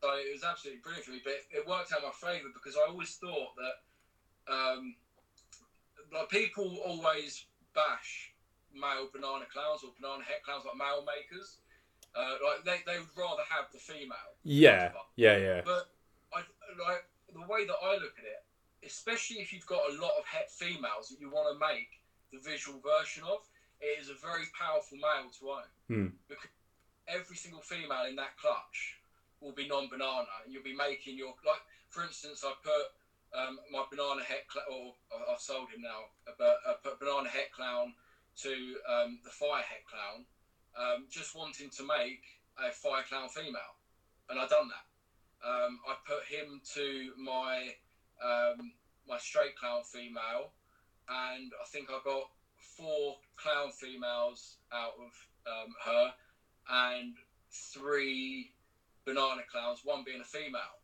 [0.00, 2.54] So it was absolutely brilliant for me, but it, it worked out in my favour
[2.54, 3.76] because I always thought that
[4.46, 4.94] um,
[6.14, 8.32] like people always bash
[8.70, 11.58] male banana clowns or banana head clowns like male makers.
[12.14, 14.37] Uh, like they, they would rather have the female.
[14.48, 14.92] Yeah.
[15.16, 15.36] Yeah.
[15.36, 15.60] Yeah.
[15.64, 15.90] But
[16.32, 16.40] I
[16.80, 18.42] like the way that I look at it,
[18.86, 22.00] especially if you've got a lot of het females that you want to make
[22.32, 23.44] the visual version of,
[23.80, 25.70] it is a very powerful male to own.
[25.88, 26.08] Hmm.
[26.28, 26.50] Because
[27.06, 28.96] every single female in that clutch
[29.40, 31.62] will be non-banana, and you'll be making your like.
[31.90, 32.92] For instance, I put
[33.32, 37.28] um, my banana het cl- or I- I've sold him now, but I put banana
[37.28, 37.94] het clown
[38.44, 38.52] to
[38.88, 40.24] um, the fire het clown,
[40.76, 42.24] um, just wanting to make
[42.58, 43.77] a fire clown female,
[44.30, 44.84] and I done that.
[45.46, 47.74] Um, I put him to my
[48.22, 48.72] um,
[49.08, 50.52] my straight clown female,
[51.08, 55.12] and I think I got four clown females out of
[55.46, 56.12] um, her,
[56.68, 57.14] and
[57.50, 58.50] three
[59.04, 60.78] banana clowns, one being a female.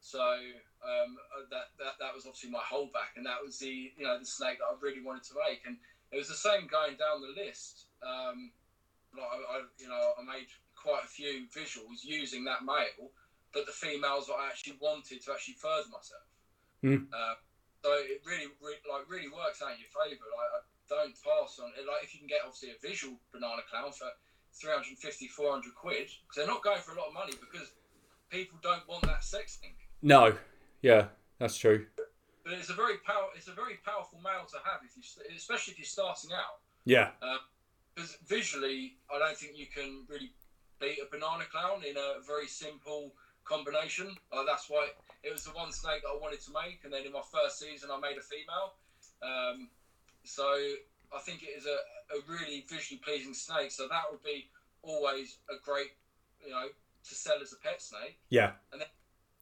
[0.00, 1.16] So um,
[1.50, 4.58] that, that that was obviously my holdback, and that was the you know the snake
[4.58, 5.76] that I really wanted to make, and
[6.12, 7.86] it was the same going down the list.
[8.02, 8.50] Um,
[9.16, 10.46] like I, I, you know, I made
[10.86, 13.10] quite a few visuals using that male,
[13.50, 16.30] but the females that I actually wanted to actually further myself.
[16.86, 17.10] Hmm.
[17.10, 17.34] Uh,
[17.82, 20.22] so it really, really, like, really works out in your favour.
[20.30, 21.82] Like, I don't pass on it.
[21.82, 24.06] Like, if you can get obviously a visual banana clown for
[24.54, 24.94] 350,
[25.26, 27.74] 400 quid, because they're not going for a lot of money because
[28.30, 29.74] people don't want that sex thing.
[30.02, 30.38] No.
[30.82, 31.10] Yeah.
[31.38, 31.86] That's true.
[31.96, 33.28] But it's a very power.
[33.34, 35.02] It's a very powerful male to have if you,
[35.36, 36.62] especially if you're starting out.
[36.84, 37.10] Yeah.
[37.94, 40.30] because visually, I don't think you can really
[40.80, 43.12] beat a banana clown in a very simple
[43.44, 44.14] combination.
[44.32, 44.88] Uh, that's why
[45.22, 47.58] it was the one snake that I wanted to make, and then in my first
[47.58, 48.74] season, I made a female.
[49.22, 49.68] Um,
[50.24, 50.44] so
[51.14, 51.78] I think it is a,
[52.14, 53.70] a really visually pleasing snake.
[53.70, 54.50] So that would be
[54.82, 55.94] always a great,
[56.44, 58.18] you know, to sell as a pet snake.
[58.30, 58.52] Yeah.
[58.72, 58.88] And then,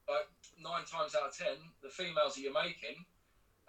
[0.08, 0.28] like
[0.60, 3.04] nine times out of ten, the females that you're making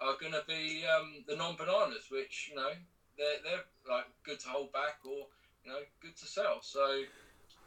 [0.00, 2.72] are going to be um, the non-bananas, which you know
[3.16, 5.26] they're they're like good to hold back or
[5.64, 6.58] you know good to sell.
[6.60, 7.02] So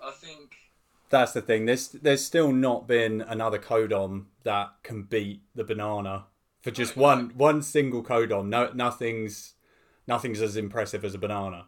[0.01, 0.55] I think
[1.09, 1.65] That's the thing.
[1.65, 6.25] There's there's still not been another codom that can beat the banana
[6.61, 8.49] for just No, one one single codom.
[8.49, 9.53] No, nothing's
[10.07, 11.67] nothing's as impressive as a banana.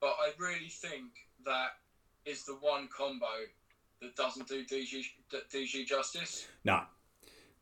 [0.00, 1.10] but I really think
[1.44, 1.70] that
[2.24, 3.26] is the one combo
[4.00, 5.04] that doesn't do DG
[5.52, 6.46] DG justice.
[6.64, 6.82] No,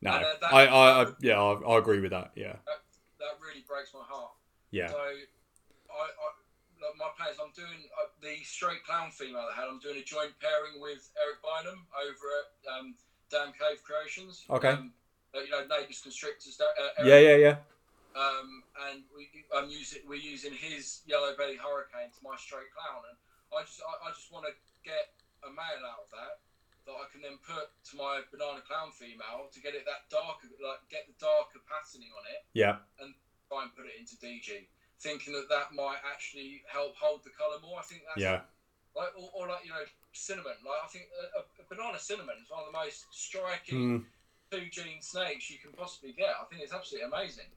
[0.01, 0.13] no.
[0.15, 2.31] And, uh, that- I, I, I yeah, I, I agree with that.
[2.35, 2.55] Yeah,
[3.19, 4.31] That really breaks my heart.
[4.71, 5.01] yeah, So, I,
[5.93, 6.29] I
[6.83, 7.39] like my plans.
[7.39, 9.71] I'm doing uh, the straight clown female I had.
[9.71, 12.95] I'm doing a joint pairing with Eric Bynum over at um,
[13.31, 14.43] Damn Cave Creations.
[14.51, 14.75] Okay.
[14.75, 14.91] Um,
[15.33, 16.59] uh, you know, neighbours constrictors.
[16.61, 16.69] Uh,
[17.01, 17.57] yeah, yeah, yeah.
[18.13, 23.01] Um, and we, I'm using we're using his yellow belly hurricane to my straight clown,
[23.09, 23.17] and
[23.49, 24.53] I just I, I just want to
[24.85, 26.43] get a male out of that
[26.85, 30.51] that I can then put to my banana clown female to get it that darker,
[30.59, 33.15] like get the darker patterning on it Yeah, And
[33.47, 34.67] try and put it into DG,
[35.03, 37.79] thinking that that might actually help hold the colour more.
[37.79, 38.41] I think that's yeah,
[38.95, 40.55] like, or, or like you know, cinnamon.
[40.65, 41.05] Like I think
[41.37, 44.05] a, a banana cinnamon is one of the most striking Mm,
[44.51, 46.29] two gene snakes you can possibly get.
[46.39, 47.51] I think it's absolutely amazing,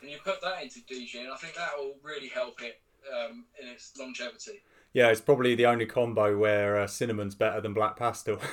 [0.00, 3.44] and you put that into DG, and I think that will really help it um,
[3.60, 4.62] in its longevity.
[4.92, 5.08] yeah.
[5.08, 8.38] It's probably the only combo where uh, cinnamon's better than black pastel.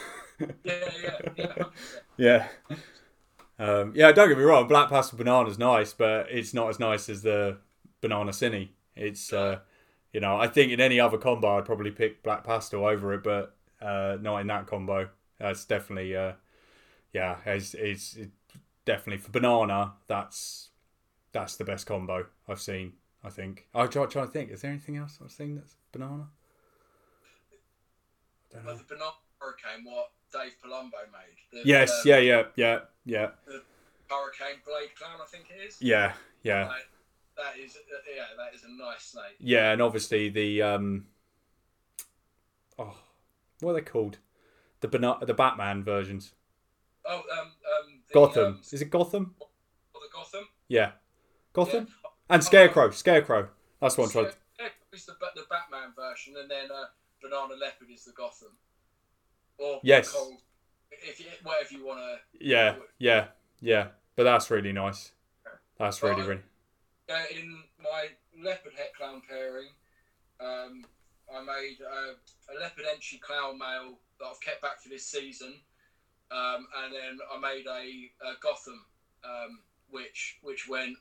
[0.63, 1.63] Yeah, yeah, yeah,
[2.17, 2.47] yeah.
[3.58, 4.67] Um, yeah, don't get me wrong.
[4.67, 7.58] Black pastel banana's nice, but it's not as nice as the
[8.01, 8.69] banana cine.
[8.95, 9.59] It's uh,
[10.13, 13.23] you know, I think in any other combo I'd probably pick black pastel over it,
[13.23, 15.09] but uh, not in that combo.
[15.39, 16.33] That's definitely uh,
[17.13, 18.29] yeah, it's, it's it
[18.85, 19.93] definitely for banana.
[20.07, 20.69] That's
[21.31, 22.93] that's the best combo I've seen.
[23.23, 23.67] I think.
[23.75, 24.49] I'm trying, trying to think.
[24.49, 26.29] Is there anything else I've seen that's banana?
[28.51, 28.71] I don't know.
[28.71, 31.38] But the banana hurricane, what Dave Palumbo made.
[31.51, 33.29] The, Yes, um, yeah, yeah, yeah, yeah,
[34.09, 35.77] Hurricane Blade Clown, I think it is.
[35.81, 36.88] yeah, yeah, Like,
[37.39, 39.36] that is, uh, yeah, that is a nice snake.
[39.39, 41.06] yeah, and obviously the um,
[42.78, 42.95] oh,
[43.62, 44.17] what are they called?
[44.82, 46.34] The bana- the Batman versions.
[47.06, 48.45] Oh, um, um, the, Gotham.
[48.45, 49.36] Um, Is it Gotham?
[49.93, 50.47] the Gotham.
[50.67, 50.91] Yeah,
[51.54, 52.10] Gotham Yeah.
[52.30, 52.91] and Scarecrow.
[52.91, 53.49] Scarecrow.
[53.82, 54.25] That's what I'm trying.
[54.25, 54.34] to...
[54.60, 56.86] Yeah, it's the, the Batman version, and then uh,
[57.21, 58.49] Banana Leopard is the Gotham.
[59.58, 60.12] Or Yes.
[60.12, 60.36] Cold,
[60.91, 62.45] if you, whatever you want to.
[62.45, 63.28] Yeah, yeah,
[63.62, 63.88] yeah.
[64.15, 65.12] But that's really nice.
[65.78, 66.41] That's really, really.
[67.09, 68.05] Uh, in my
[68.39, 69.69] leopard head clown pairing,
[70.39, 70.85] um,
[71.33, 72.13] I made uh,
[72.53, 75.55] a leopard Enchi clown male that I've kept back for this season,
[76.31, 78.85] um, and then I made a, a Gotham,
[79.23, 80.97] um, which which went,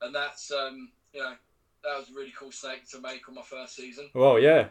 [0.00, 1.34] and that's um, you know
[1.84, 4.10] that was a really cool snake to make on my first season.
[4.14, 4.68] Well, yeah.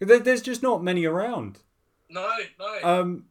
[0.00, 1.58] There's just not many around.
[2.10, 3.26] No, no, Um,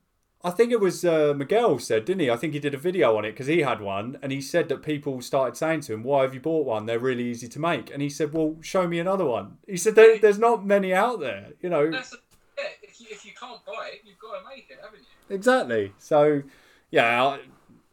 [0.46, 2.30] I think it was uh, Miguel said, didn't he?
[2.30, 4.68] I think he did a video on it because he had one, and he said
[4.70, 6.86] that people started saying to him, "Why have you bought one?
[6.86, 9.96] They're really easy to make." And he said, "Well, show me another one." He said,
[9.96, 12.18] there, "There's not many out there, you know." that's a,
[12.58, 12.66] yeah.
[12.82, 15.36] If you, if you can't buy it, you've got to make it, haven't you?
[15.36, 15.94] Exactly.
[15.98, 16.44] So,
[16.92, 17.40] yeah, I-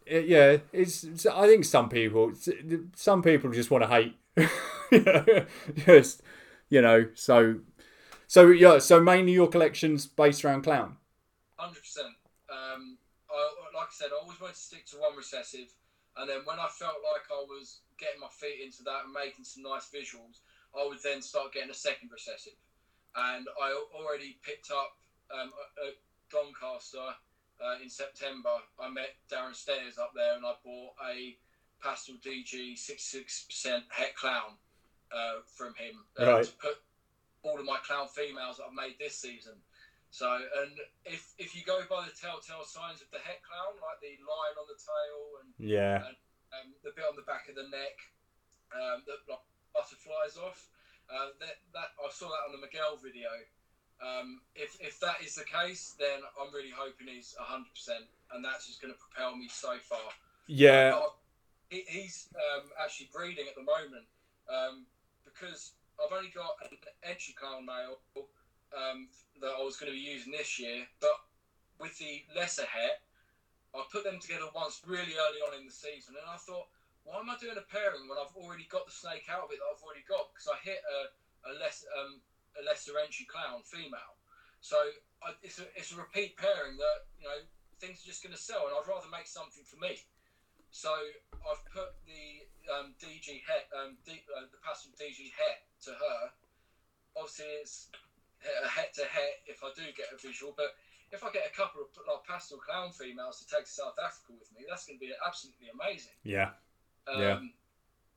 [0.07, 0.57] it, yeah.
[0.73, 2.33] It's, it's- I think some people,
[2.97, 4.17] some people just want to hate.
[5.87, 6.23] just,
[6.69, 7.07] you know.
[7.15, 7.61] So,
[8.27, 8.81] so yeah.
[8.81, 10.97] So mainly your collection's based around clown.
[11.57, 12.09] Hundred percent.
[13.91, 15.67] Like I said, I always wanted to stick to one recessive,
[16.17, 19.43] and then when I felt like I was getting my feet into that and making
[19.43, 20.47] some nice visuals,
[20.79, 22.55] I would then start getting a second recessive.
[23.17, 24.95] And I already picked up
[25.35, 25.51] um,
[25.83, 25.99] at
[26.31, 27.03] Doncaster
[27.59, 28.63] uh, in September.
[28.79, 31.35] I met Darren Stairs up there, and I bought a
[31.83, 34.55] Pastel DG 66% het clown
[35.11, 36.45] uh, from him uh, Right.
[36.47, 36.79] to put
[37.43, 39.55] all of my clown females that I've made this season.
[40.11, 40.75] So, and
[41.07, 44.55] if if you go by the telltale signs of the het clown, like the line
[44.59, 46.03] on the tail and Yeah.
[46.51, 47.95] um, the bit on the back of the neck
[48.75, 50.67] um, that like, butterflies off,
[51.07, 53.31] uh, that, that I saw that on the Miguel video.
[54.03, 57.67] Um, if, if that is the case, then I'm really hoping he's 100%,
[58.33, 60.11] and that's just going to propel me so far.
[60.47, 60.99] Yeah.
[61.69, 64.09] He, he's um, actually breeding at the moment
[64.49, 64.87] um,
[65.23, 68.01] because I've only got an Enchi clown male
[68.77, 69.09] um,
[69.41, 71.17] that I was going to be using this year, but
[71.79, 73.01] with the lesser het,
[73.75, 76.67] I put them together once really early on in the season, and I thought,
[77.05, 79.63] why am I doing a pairing when I've already got the snake out of it
[79.63, 80.35] that I've already got?
[80.35, 81.01] Because I hit a,
[81.49, 82.21] a less um,
[82.59, 84.19] a lesser Enchi clown female,
[84.61, 84.77] so
[85.23, 87.41] I, it's a it's a repeat pairing that you know
[87.81, 89.97] things are just going to sell, and I'd rather make something for me.
[90.71, 90.93] So
[91.35, 96.21] I've put the um, DG het, um, D, uh, the pastel DG het to her.
[97.17, 97.91] Obviously, it's
[98.65, 100.75] a het to het if I do get a visual, but
[101.13, 104.33] if I get a couple of like pastel clown females to take to South Africa
[104.39, 106.15] with me, that's going to be absolutely amazing.
[106.23, 106.51] Yeah.
[107.09, 107.39] Um, Yeah.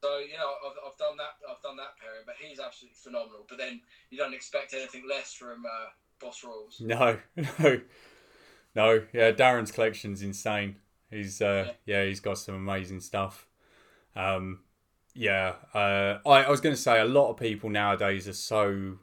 [0.04, 1.40] So you know, I've, I've done that.
[1.50, 3.46] I've done that pairing, but he's absolutely phenomenal.
[3.48, 6.82] But then you don't expect anything less from uh, Boss Royals.
[6.82, 7.18] No.
[7.60, 7.80] No.
[8.76, 9.04] No.
[9.14, 9.32] Yeah.
[9.32, 10.78] Darren's collection's insane.
[11.10, 13.48] He's uh yeah, he's got some amazing stuff.
[14.16, 14.62] Um
[15.16, 18.98] yeah, uh, I, I was going to say a lot of people nowadays are so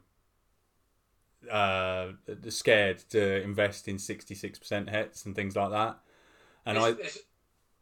[1.49, 2.09] uh,
[2.49, 5.99] scared to invest in 66% hets and things like that.
[6.65, 7.19] And I, it's, it's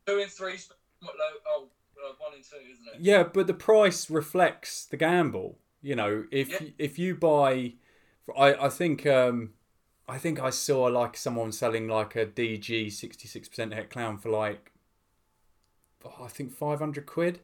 [0.05, 0.57] two and three.
[1.01, 1.68] What, low- oh,
[2.20, 3.01] one and two, isn't it?
[3.01, 5.57] Yeah, but the price reflects the gamble.
[5.82, 6.68] You know, if Yeah.
[6.78, 7.74] if you buy,
[8.38, 9.53] I I think um,
[10.07, 14.18] I think I saw like someone selling like a DG sixty six percent het clown
[14.18, 14.72] for like,
[16.05, 17.39] oh, I think five hundred quid.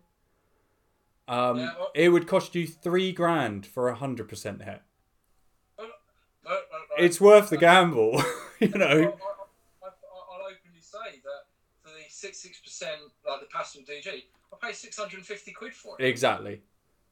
[1.27, 4.81] Um, Yeah, well- it would cost you three grand for a hundred percent het.
[6.97, 8.21] It's worth the gamble,
[8.59, 8.87] you know.
[8.87, 11.43] I, I, I'll openly say that
[11.81, 15.51] for the six six percent, like the Pastel DG, I pay six hundred and fifty
[15.51, 16.05] quid for it.
[16.05, 16.61] Exactly.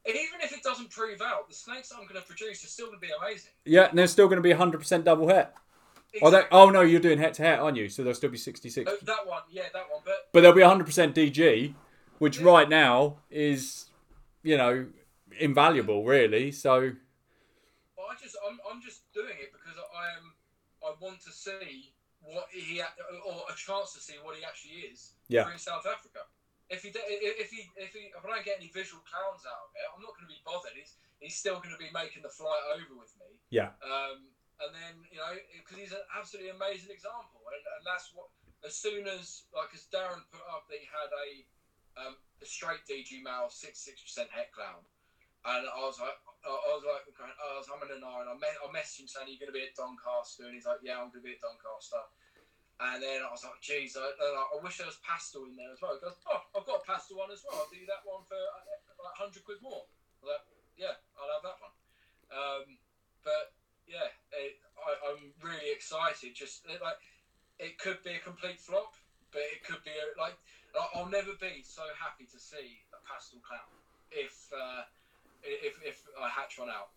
[0.06, 2.86] And even if it doesn't prove out, the snakes I'm going to produce are still
[2.86, 3.52] going to be amazing.
[3.64, 5.54] Yeah, and there's still going to be a hundred percent double het.
[6.22, 7.88] Oh, oh no, you're doing het to het, aren't you?
[7.88, 8.90] So there'll still be sixty six.
[8.92, 10.02] Oh, that one, yeah, that one.
[10.04, 11.74] But But there'll be 100% DG,
[12.18, 12.44] which Yeah.
[12.44, 13.86] right now is,
[14.42, 14.86] you know,
[15.40, 16.52] invaluable, really.
[16.52, 16.92] So,
[17.96, 19.63] But I just I'm, I'm just doing it because
[19.94, 20.34] I am
[20.82, 25.12] I want to see what he or a chance to see what he actually is
[25.28, 25.48] Yeah.
[25.52, 26.26] in South Africa.
[26.68, 29.70] If he if he if he if I don't get any visual clowns out of
[29.76, 30.72] it, I'm not going to be bothered.
[30.74, 33.38] He's he's still going to be making the flight over with me.
[33.52, 33.76] Yeah.
[33.84, 38.32] Um, and then you know because he's an absolutely amazing example, and, and that's what
[38.64, 41.28] as soon as like as Darren put up that he had a
[42.00, 44.82] um, a straight DG male six six percent het clown,
[45.44, 48.28] and I was like I I was like okay, I was humming and ahhing.
[48.28, 51.00] I, I messaged him saying you're going to be at Doncaster, and he's like yeah
[51.00, 52.04] I'm going to be at Doncaster.
[52.82, 55.70] And then I was like, geez, I, I, I wish there was pastel in there
[55.70, 55.94] as well.
[55.94, 57.62] He goes, oh, I've got a pastel one as well.
[57.62, 58.66] I'll do that one for uh,
[58.98, 59.86] like 100 quid more.
[59.86, 61.74] I was like, yeah, I'll have that one.
[62.34, 62.64] Um,
[63.22, 63.54] but
[63.86, 66.34] yeah, it, I, I'm really excited.
[66.34, 66.98] Just it, like
[67.62, 68.98] it could be a complete flop,
[69.30, 70.34] but it could be a, like
[70.74, 73.70] I'll never be so happy to see a pastel clown
[74.10, 74.82] if uh,
[75.44, 76.88] if if I hatch one out.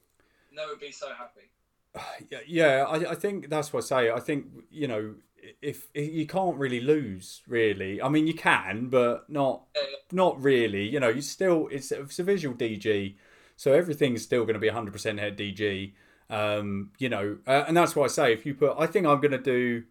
[0.51, 1.51] Never be so happy.
[2.29, 2.85] Yeah, yeah.
[2.87, 4.11] I, I think that's what I say.
[4.11, 5.15] I think you know,
[5.61, 8.01] if, if you can't really lose, really.
[8.01, 9.81] I mean, you can, but not Yeah,
[10.11, 10.87] not really.
[10.87, 13.15] You know, you still it's, it's a visual DG,
[13.55, 15.93] so everything's still going to be 100% het DG.
[16.29, 19.21] Um, you know, uh, and that's why I say if you put, I think I'm
[19.21, 19.83] going to do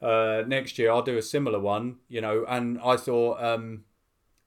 [0.00, 0.90] uh, next year.
[0.90, 1.96] I'll do a similar one.
[2.08, 3.84] You know, and I thought um,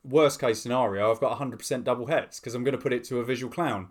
[0.03, 3.19] worst case scenario, I've got 100% double hets because I'm going to put it to
[3.19, 3.89] a visual clown.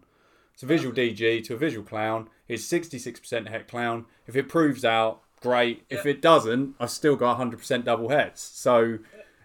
[0.54, 2.28] It's a visual DG to a visual clown.
[2.48, 4.06] It's 66% het clown.
[4.26, 5.84] If it proves out, great.
[5.88, 8.42] If it doesn't, I've still got 100% double hets.
[8.42, 8.98] So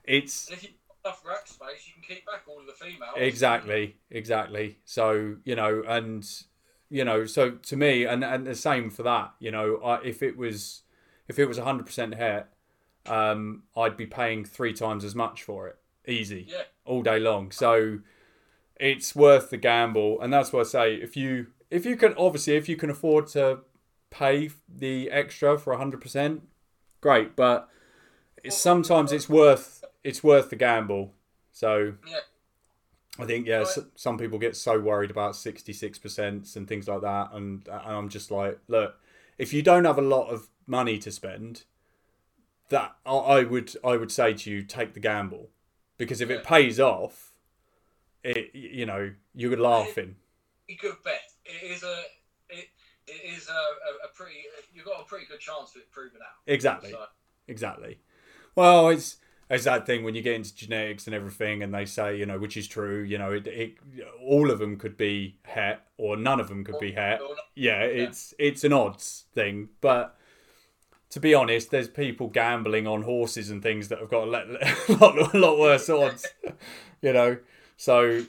[0.03, 0.70] it's And if you
[1.05, 3.13] enough rack space, you can keep back all of the females.
[3.16, 4.80] Exactly, exactly.
[4.86, 6.28] So you know, and
[6.89, 9.34] you know, so to me, and and the same for that.
[9.39, 10.84] You know, I, if it was
[11.28, 12.51] if it was hundred percent het,
[13.05, 15.78] um, I'd be paying three times as much for it,
[16.08, 16.64] easy, Yeah.
[16.86, 17.51] all day long.
[17.51, 17.99] So
[18.78, 20.95] it's worth the gamble, and that's what I say.
[20.95, 23.60] If you if you can obviously if you can afford to
[24.10, 26.43] pay the extra for hundred percent,
[27.01, 27.36] great.
[27.36, 27.70] But
[28.43, 31.14] it's, sometimes it's worth it's worth the gamble.
[31.51, 32.20] So Yeah.
[33.18, 36.88] I think yeah, s some people get so worried about sixty six percent and things
[36.88, 38.99] like that, and, and I'm just like, look,
[39.38, 41.64] if you don't have a lot of money to spend,
[42.70, 45.49] that I would I would say to you, take the gamble,
[45.98, 47.32] because if it pays off,
[48.24, 50.16] it you know you're laughing.
[50.70, 51.22] a good bet.
[51.46, 52.02] It is a
[52.50, 52.68] it,
[53.08, 54.43] it is a, a, a pretty
[54.74, 56.38] you've got a pretty good chance of it proving out.
[56.48, 57.06] Exactly, So,
[57.48, 58.00] exactly.
[58.56, 59.18] Well, it's
[59.50, 62.39] it's that thing when you get into genetics and everything, and they say you know
[62.39, 63.04] which is true.
[63.04, 63.76] You know, it, it
[64.24, 67.22] all of them could be het, or none of them could be het.
[67.22, 70.18] or not- yeah, it's it's an odds thing, but
[71.16, 74.32] to be honest, there's people gambling on horses and things that have got a
[74.99, 76.28] lot, a lot, worse odds.
[77.01, 77.38] you know,
[77.78, 78.26] so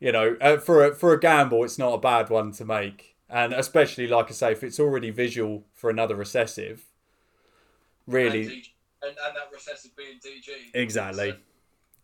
[0.00, 3.14] you know, uh, for a, for a gamble, it's not a bad one to make,
[3.30, 6.86] and especially like I say, if it's already visual for another recessive,
[8.06, 8.64] and, really, DG,
[9.02, 10.50] and, and that recessive being DG.
[10.74, 11.30] exactly,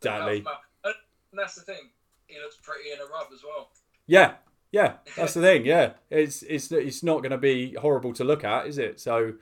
[0.00, 0.44] So, exactly,
[0.84, 0.94] and
[1.32, 1.90] that's the thing.
[2.28, 3.70] He looks pretty in a rub as well.
[4.06, 4.34] yeah.
[4.70, 5.64] Yeah, that's the thing.
[5.64, 8.98] Yeah, it's it's it's not going to be horrible to look at, is it?
[8.98, 9.34] So,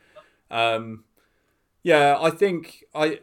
[0.52, 1.04] um,
[1.82, 3.18] yeah, I think I,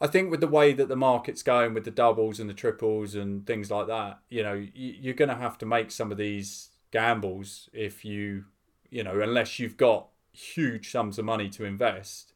[0.00, 3.14] I think with the way that the market's going with the doubles and the triples
[3.14, 6.18] and things like that, you know, you, you're going to have to make some of
[6.18, 8.44] these gambles if you,
[8.90, 12.34] you know, unless you've got huge sums of money to invest.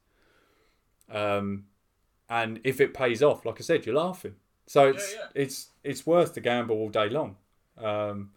[1.12, 1.64] Um,
[2.30, 4.36] and if it pays off, like I said, you're laughing.
[4.66, 5.26] So it's yeah.
[5.34, 7.34] it's it's worth the gamble all day long.
[7.76, 8.30] Um,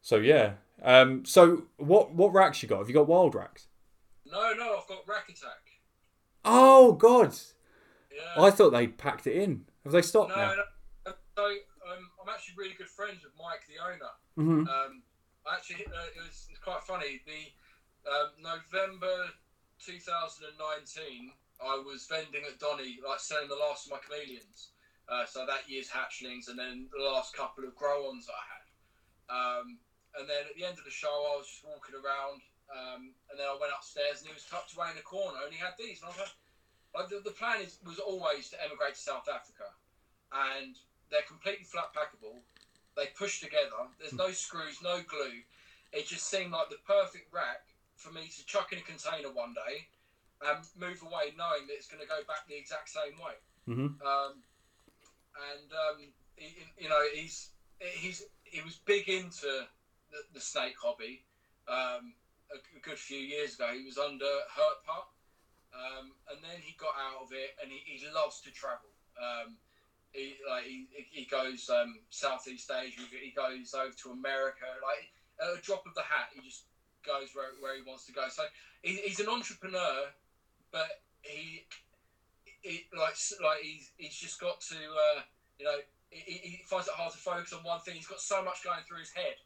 [0.00, 0.52] so yeah.
[0.80, 2.78] Um, so what what racks you got?
[2.78, 3.66] Have you got wild racks?
[4.30, 5.80] No, no, I've got rack attack.
[6.44, 7.34] Oh God!
[8.10, 8.42] Yeah.
[8.42, 9.64] I thought they packed it in.
[9.84, 10.54] Have they stopped no, now?
[11.06, 11.12] no.
[11.36, 14.12] So um, I'm actually really good friends with Mike, the owner.
[14.36, 15.02] hmm Um,
[15.48, 17.20] actually, uh, it was it's quite funny.
[17.26, 17.50] The
[18.08, 19.30] um, November
[19.84, 24.72] 2019, I was vending at Donny, like selling the last of my chameleons.
[25.08, 28.66] Uh, so that year's hatchlings, and then the last couple of grow-ons that I had.
[29.26, 29.66] Um,
[30.14, 33.38] and then at the end of the show, I was just walking around, um, and
[33.38, 35.74] then I went upstairs, and he was tucked away in the corner, and he had
[35.78, 36.36] these, and I was like,
[36.94, 39.70] like the, the plan is was always to emigrate to South Africa,
[40.32, 40.78] and
[41.10, 42.42] they're completely flat packable.
[42.96, 43.90] They push together.
[43.98, 45.42] There's no screws, no glue.
[45.92, 47.66] It just seemed like the perfect rack
[47.96, 49.86] for me to chuck in a container one day
[50.42, 53.36] and move away, knowing that it's going to go back the exact same way.
[53.66, 54.42] hmm Um,
[55.54, 59.66] and um, he, you know, he's he's he was big into
[60.10, 61.22] the, the snake hobby.
[61.68, 62.14] Um,
[62.54, 65.12] a, good few years ago, he was under Hurt Pup,
[65.74, 68.90] um, and then he got out of it, and he, he loves to travel.
[69.18, 69.56] Um,
[70.12, 74.66] he like he, he goes um, Southeast Asia, he goes over to America.
[74.82, 75.06] Like
[75.38, 76.64] at a drop of the hat, he just
[77.06, 78.26] goes where, where he wants to go.
[78.28, 78.42] So
[78.82, 80.10] he, he's an entrepreneur
[80.72, 81.66] but he,
[82.62, 85.20] he like like he's he's just got to uh,
[85.58, 85.78] you know
[86.10, 87.94] he, he finds it hard to focus on one thing.
[87.94, 89.38] He's got so much going through his head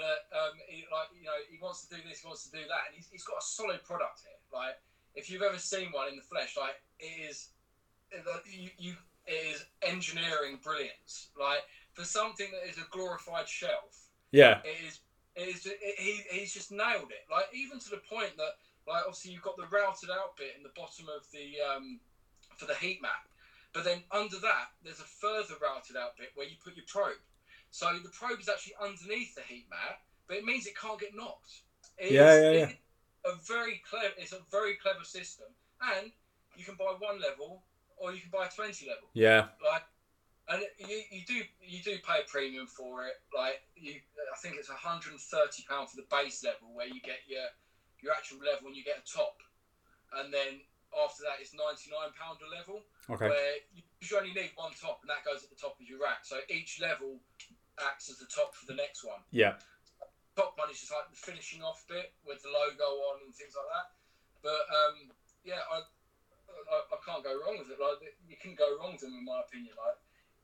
[0.00, 2.64] that um, he, like you know he wants to do this, he wants to do
[2.64, 4.40] that, and he's, he's got a solid product here.
[4.48, 4.80] Like
[5.14, 7.52] if you've ever seen one in the flesh, like it is,
[8.48, 8.92] you, you
[9.26, 11.28] it is engineering brilliance.
[11.38, 15.00] Like for something that is a glorified shelf, yeah, it is.
[15.36, 15.66] It is.
[15.66, 17.28] It, he, he's just nailed it.
[17.30, 20.62] Like even to the point that like obviously you've got the routed out bit in
[20.62, 22.00] the bottom of the um,
[22.56, 23.22] for the heat mat,
[23.72, 27.20] but then under that there's a further routed out bit where you put your probe.
[27.70, 31.14] So the probe is actually underneath the heat mat, but it means it can't get
[31.14, 31.62] knocked.
[31.98, 33.30] It yeah, is, yeah, yeah.
[33.30, 34.14] A very clever.
[34.16, 35.46] It's a very clever system,
[35.80, 36.10] and
[36.56, 37.62] you can buy one level
[37.96, 39.08] or you can buy twenty level.
[39.12, 39.52] Yeah.
[39.62, 39.84] Like,
[40.48, 43.20] and you, you do you do pay a premium for it.
[43.36, 44.00] Like you,
[44.32, 45.20] I think it's 130
[45.68, 47.44] pound for the base level where you get your
[48.02, 49.36] your actual level and you get a top,
[50.16, 53.28] and then after that it's 99 pound a level Okay.
[53.30, 56.02] where you, you only need one top and that goes at the top of your
[56.02, 56.26] rack.
[56.26, 57.20] So each level
[57.82, 59.20] acts as the top for the next one.
[59.30, 59.56] Yeah.
[60.36, 63.54] Top one is just like the finishing off bit with the logo on and things
[63.56, 63.88] like that.
[64.42, 65.10] But um,
[65.44, 67.80] yeah, I, I I can't go wrong with it.
[67.80, 69.74] Like you can go wrong with him in my opinion.
[69.76, 69.98] Like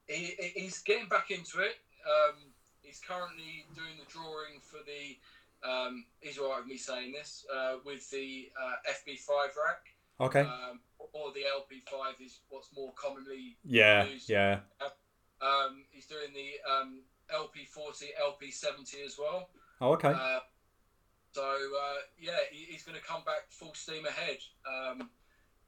[0.08, 1.78] he, he's getting back into it.
[2.04, 5.16] Um, he's currently doing the drawing for the.
[5.66, 9.82] Um, he's alright with me saying this uh, with the uh, FB5 rack,
[10.20, 10.40] Okay.
[10.40, 10.80] um,
[11.12, 14.04] or the LP5 is what's more commonly yeah.
[14.04, 14.28] used.
[14.28, 14.60] Yeah.
[15.40, 17.00] Um, he's doing the um,
[17.34, 19.48] LP40, LP70 as well.
[19.80, 20.08] Oh, okay.
[20.08, 20.40] Uh,
[21.32, 24.38] so uh, yeah, he, he's going to come back full steam ahead.
[24.66, 25.10] Um,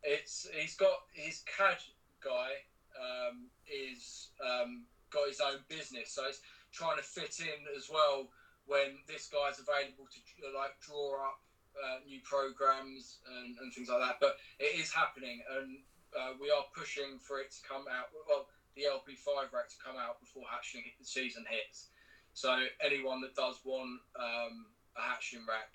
[0.02, 1.76] it's he's got his CAD
[2.24, 2.64] guy
[2.96, 6.40] um, is um, got his own business, so he's
[6.72, 8.28] trying to fit in as well
[8.66, 10.18] when this guy's available to
[10.56, 11.40] like draw up
[11.76, 14.16] uh, new programs and, and things like that.
[14.20, 15.78] But it is happening, and
[16.16, 18.08] uh, we are pushing for it to come out.
[18.28, 18.48] Well,
[18.78, 21.90] the LP5 rack to come out before hatching season hits.
[22.32, 25.74] So anyone that does want um, a hatching rack,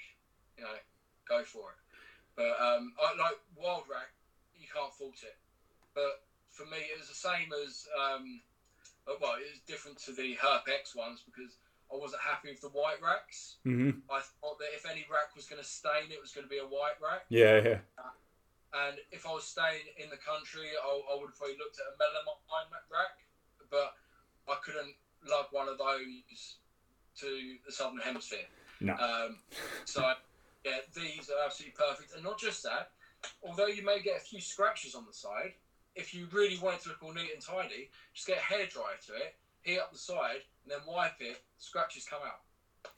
[0.57, 0.79] you know,
[1.27, 1.79] go for it.
[2.39, 4.15] But um, I, like wild rack,
[4.55, 5.35] you can't fault it.
[5.93, 8.39] But for me, it was the same as um,
[9.05, 11.59] uh, well, it was different to the Herp X ones because
[11.91, 13.59] I wasn't happy with the white racks.
[13.67, 16.49] hmm I thought that if any rack was going to stain, it was going to
[16.49, 17.27] be a white rack.
[17.29, 17.59] Yeah.
[17.63, 17.79] Yeah.
[18.73, 21.85] And if I was staying in the country, I, I would have probably looked at
[21.85, 23.21] a melamine rack,
[23.69, 23.93] but
[24.49, 24.95] I couldn't
[25.29, 26.57] lug one of those
[27.21, 28.49] to the southern hemisphere.
[28.81, 28.93] No.
[28.93, 29.37] Um,
[29.85, 30.01] so
[30.65, 32.91] yeah, these are absolutely perfect, and not just that.
[33.43, 35.53] Although you may get a few scratches on the side,
[35.95, 38.99] if you really want it to look all neat and tidy, just get a hairdryer
[39.05, 41.41] to it, heat up the side, and then wipe it.
[41.57, 42.41] Scratches come out.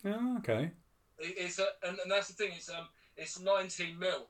[0.05, 0.71] Oh, okay.
[1.19, 2.53] It, it's a, and, and that's the thing.
[2.55, 4.27] It's um, it's 19 mil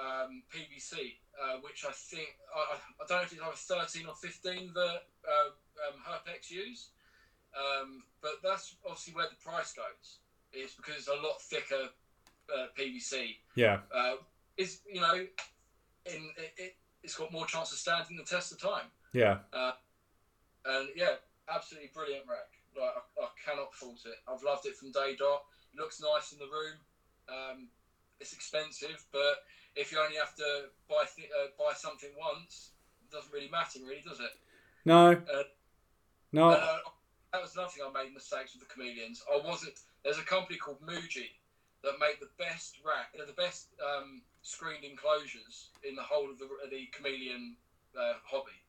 [0.00, 4.14] um, PVC, uh, which I think I, I- don't know if it's either 13 or
[4.14, 5.50] 15 that uh,
[5.88, 6.88] um, Herpex use,
[7.54, 10.18] um, but that's obviously where the price goes.
[10.52, 11.88] It's because it's a lot thicker
[12.54, 13.36] uh, PVC.
[13.54, 13.80] Yeah.
[13.94, 14.14] Uh,
[14.56, 15.14] is you know,
[16.06, 18.86] in it, it, it's got more chance of standing the test of time.
[19.12, 19.38] Yeah.
[20.64, 21.16] And yeah,
[21.48, 22.50] absolutely brilliant rack.
[22.76, 24.16] Like I, I cannot fault it.
[24.28, 25.42] I've loved it from day dot.
[25.72, 26.76] It looks nice in the room.
[27.28, 27.68] Um,
[28.20, 29.36] it's expensive, but
[29.76, 33.80] if you only have to buy th- uh, buy something once, it doesn't really matter,
[33.84, 34.30] really, does it?
[34.84, 35.12] No.
[35.32, 35.42] Uh,
[36.32, 36.50] No.
[36.50, 36.78] Uh,
[37.32, 39.22] that was another thing I made mistakes with the chameleons.
[39.32, 39.78] I wasn't.
[40.04, 41.28] There's a company called Muji
[41.82, 46.38] that make the best rack, uh, the best um, screened enclosures in the whole of
[46.38, 47.54] the, the chameleon
[47.98, 48.62] uh, hobby.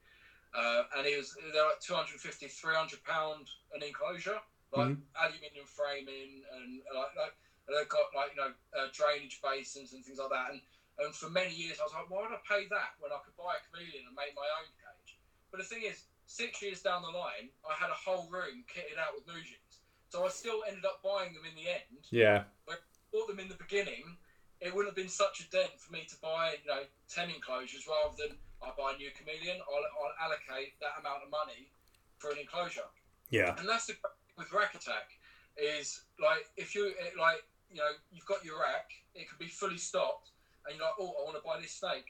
[0.54, 4.38] Uh, and it was they're like 250, 300 pound an enclosure,
[4.74, 7.34] like aluminium framing and like, like
[7.68, 10.52] and they've got like you know uh, drainage basins and things like that.
[10.52, 10.60] And
[11.00, 13.36] and for many years I was like, why would I pay that when I could
[13.38, 15.18] buy a chameleon and make my own cage?
[15.50, 18.96] But the thing is, six years down the line, I had a whole room kitted
[19.02, 19.84] out with Mujis.
[20.12, 22.04] So I still ended up buying them in the end.
[22.12, 22.44] Yeah.
[22.68, 24.20] But bought them in the beginning.
[24.60, 27.88] It wouldn't have been such a dent for me to buy, you know, ten enclosures
[27.88, 29.58] rather than I buy a new chameleon.
[29.64, 31.72] I'll, I'll allocate that amount of money
[32.20, 32.88] for an enclosure.
[33.32, 33.56] Yeah.
[33.58, 33.96] And that's the
[34.38, 35.18] with rack attack
[35.58, 39.78] is like if you like you know you've got your rack, it could be fully
[39.78, 40.30] stocked,
[40.66, 42.08] and you're like, oh, I want to buy this snake.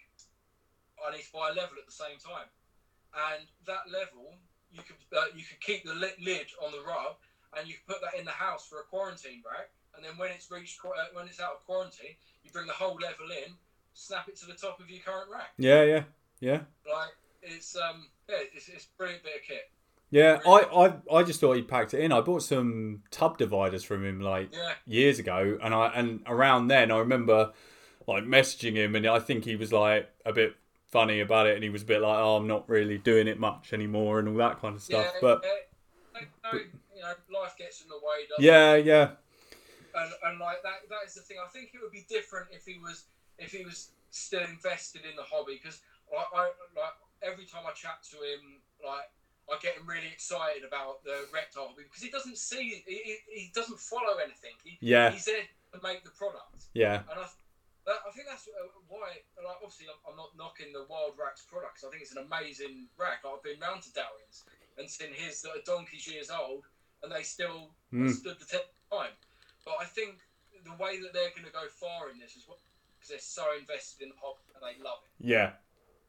[1.01, 2.49] I need to buy a level at the same time,
[3.33, 4.35] and that level
[4.71, 7.17] you could uh, you could keep the li- lid on the rub,
[7.57, 10.31] and you could put that in the house for a quarantine rack, and then when
[10.31, 13.53] it's reached uh, when it's out of quarantine, you bring the whole level in,
[13.93, 15.53] snap it to the top of your current rack.
[15.57, 15.83] Yeah.
[15.83, 16.03] Yeah.
[16.39, 16.61] Yeah.
[16.89, 19.69] Like it's um yeah, it's, it's a brilliant bit of kit.
[20.11, 22.11] Yeah, I, I, I just thought he packed it in.
[22.11, 26.67] I bought some tub dividers from him like Yeah, years ago, and I and around
[26.67, 27.53] then I remember
[28.07, 30.55] like messaging him, and I think he was like a bit
[30.87, 33.39] funny about it, and he was a bit like, "Oh, I'm not really doing it
[33.39, 35.07] much anymore," and all that kind of stuff.
[35.13, 38.27] yeah, but yeah, no, you know, life gets in the way.
[38.29, 39.11] Doesn't yeah, yeah,
[39.95, 41.37] and, and like that, that is the thing.
[41.43, 43.05] I think it would be different if he was
[43.37, 45.79] if he was still invested in the hobby because
[46.11, 46.41] I, I
[46.75, 49.07] like every time I chat to him, like
[49.49, 53.79] I get him really excited about the reptile because he doesn't see, he, he, doesn't
[53.79, 54.55] follow anything.
[54.63, 57.27] He, yeah, he's there to make the product, yeah, and I,
[57.87, 59.19] I think that's uh, why.
[59.41, 61.83] Like, obviously, I'm, I'm not knocking the Wild Racks products.
[61.83, 63.25] I think it's an amazing rack.
[63.25, 64.45] Like, I've been round to Darwin's
[64.77, 66.65] and seen his that are donkey's years old,
[67.03, 68.07] and they still Mm.
[68.13, 69.11] stood the test of time.
[69.65, 70.21] But I think
[70.63, 74.03] the way that they're going to go far in this is because they're so invested
[74.03, 75.11] in the hobby and they love it.
[75.27, 75.53] yeah,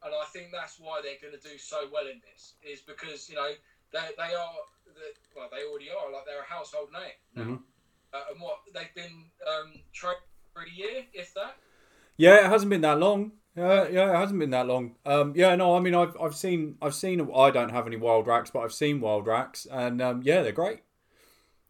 [0.04, 3.28] And I think that's why they're going to do so well in this is because
[3.28, 3.50] you know
[3.92, 4.52] they, they are
[4.86, 7.46] the, well they already are like they're a household name.
[7.46, 7.60] Mhm.
[8.14, 10.16] Uh, and what they've been um, trained
[10.52, 11.56] for a year, if that.
[12.18, 12.44] yeah.
[12.44, 13.32] It hasn't been that long.
[13.56, 14.96] Yeah, yeah, it hasn't been that long.
[15.06, 17.30] Um, yeah, no, I mean, I've I've seen I've seen.
[17.34, 20.52] I don't have any wild racks, but I've seen wild racks, and um, yeah, they're
[20.52, 20.80] great.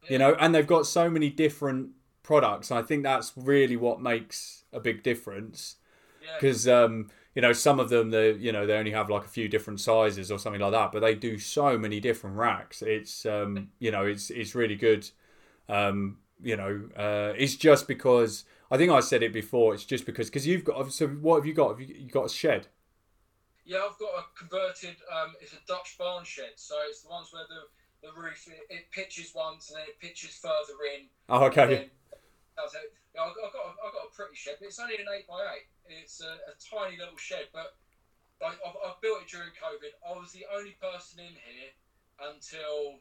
[0.09, 1.91] You know, and they've got so many different
[2.23, 2.71] products.
[2.71, 5.75] I think that's really what makes a big difference.
[6.21, 6.29] Yeah.
[6.39, 9.29] because um, you know some of them they you know they only have like a
[9.29, 12.81] few different sizes or something like that, but they do so many different racks.
[12.81, 15.09] It's um, you know it's it's really good.
[15.69, 19.73] Um, you know, uh, it's just because I think I said it before.
[19.73, 21.69] It's just because because you've got so what have you got?
[21.69, 22.67] Have you, you got a shed?
[23.65, 24.97] Yeah, I've got a converted.
[25.11, 28.73] Um, it's a Dutch barn shed, so it's the ones where the the roof it,
[28.73, 31.05] it pitches once and then it pitches further in.
[31.29, 31.89] Oh, okay.
[33.13, 33.17] It.
[33.17, 35.05] Yeah, I've got, I've got, a, I've got a pretty shed, but it's only an
[35.13, 35.69] eight by eight.
[35.85, 37.77] It's a, a tiny little shed, but
[38.41, 39.93] like I've, I've built it during COVID.
[40.01, 41.71] I was the only person in here
[42.19, 42.99] until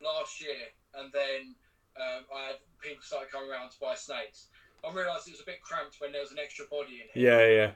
[0.00, 1.58] last year, and then
[1.98, 4.48] um, I had people started coming around to buy snakes.
[4.86, 7.34] I realised it was a bit cramped when there was an extra body in here.
[7.34, 7.70] Yeah, yeah.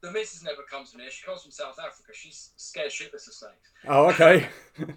[0.00, 1.10] The missus never comes from here.
[1.10, 2.12] She comes from South Africa.
[2.14, 3.68] She's scared shitless of snakes.
[3.86, 4.48] Oh, okay.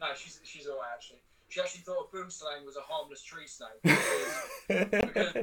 [0.00, 1.20] No, she's she's alright actually.
[1.56, 4.04] She actually thought a boomslang was a harmless tree snake because,
[4.68, 5.34] because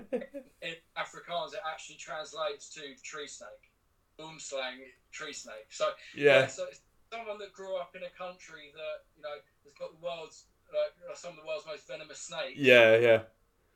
[0.61, 3.74] in Afrikaans it actually translates to tree snake.
[4.20, 4.78] Boomslang,
[5.11, 5.66] tree snake.
[5.72, 9.34] So yeah, so it's someone that grew up in a country that you know
[9.66, 12.59] has got the world's like some of the world's most venomous snakes.
[12.59, 13.20] yeah, yeah.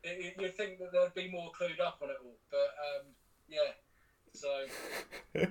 [0.03, 2.69] It- it- you'd think that they'd be more clued up on it all, but
[3.01, 3.07] um,
[3.49, 3.73] yeah.
[4.35, 4.65] So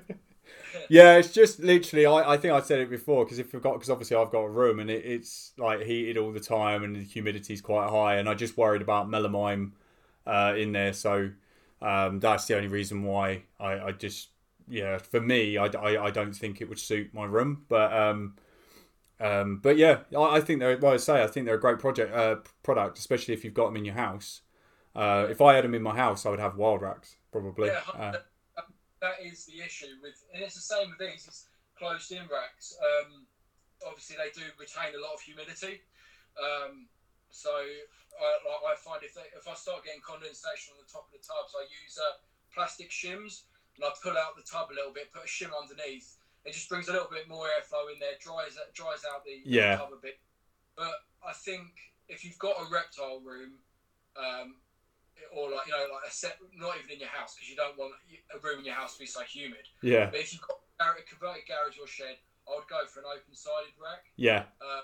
[0.89, 2.07] Yeah, it's just literally.
[2.07, 4.41] I, I think I said it before because if we've got because obviously I've got
[4.41, 8.17] a room and it, it's like heated all the time and the humidity's quite high
[8.17, 9.73] and I just worried about melamine
[10.27, 10.93] uh, in there.
[10.93, 11.31] So
[11.83, 14.29] um, that's the only reason why I, I just
[14.69, 17.64] yeah for me I, I, I don't think it would suit my room.
[17.69, 18.37] But um,
[19.21, 21.79] um, but yeah, I, I think they're well I say I think they're a great
[21.79, 24.43] project uh, product, especially if you've got them in your house.
[24.95, 27.69] Uh, if I had them in my house, I would have wild racks probably.
[27.69, 28.17] Yeah, Uh,
[29.07, 31.23] that is the issue with, and it's the same with these.
[31.31, 31.47] It's
[31.79, 32.75] closed-in racks.
[32.83, 33.27] Um,
[33.87, 35.87] obviously, they do retain a lot of humidity.
[36.35, 36.91] Um,
[37.31, 41.07] so I, like, I find if they, if I start getting condensation on the top
[41.07, 42.19] of the tubs, I use uh,
[42.51, 43.47] plastic shims
[43.77, 46.17] and I pull out the tub a little bit, put a shim underneath.
[46.49, 49.51] It just brings a little bit more airflow in there, dries dries out the, the
[49.51, 49.77] Yeah.
[49.77, 50.19] tub a bit.
[50.77, 51.77] But I think
[52.09, 53.61] if you've got a reptile room,
[54.17, 54.57] um,
[55.35, 57.77] or like you know like a set, not even in your house because you don't
[57.79, 57.93] want
[58.35, 59.64] a room in your house to be so humid.
[59.83, 62.17] yeah, But if you've got a converted garage or shed,
[62.49, 64.05] I would go for an open-sided rack.
[64.17, 64.83] yeah, Uh,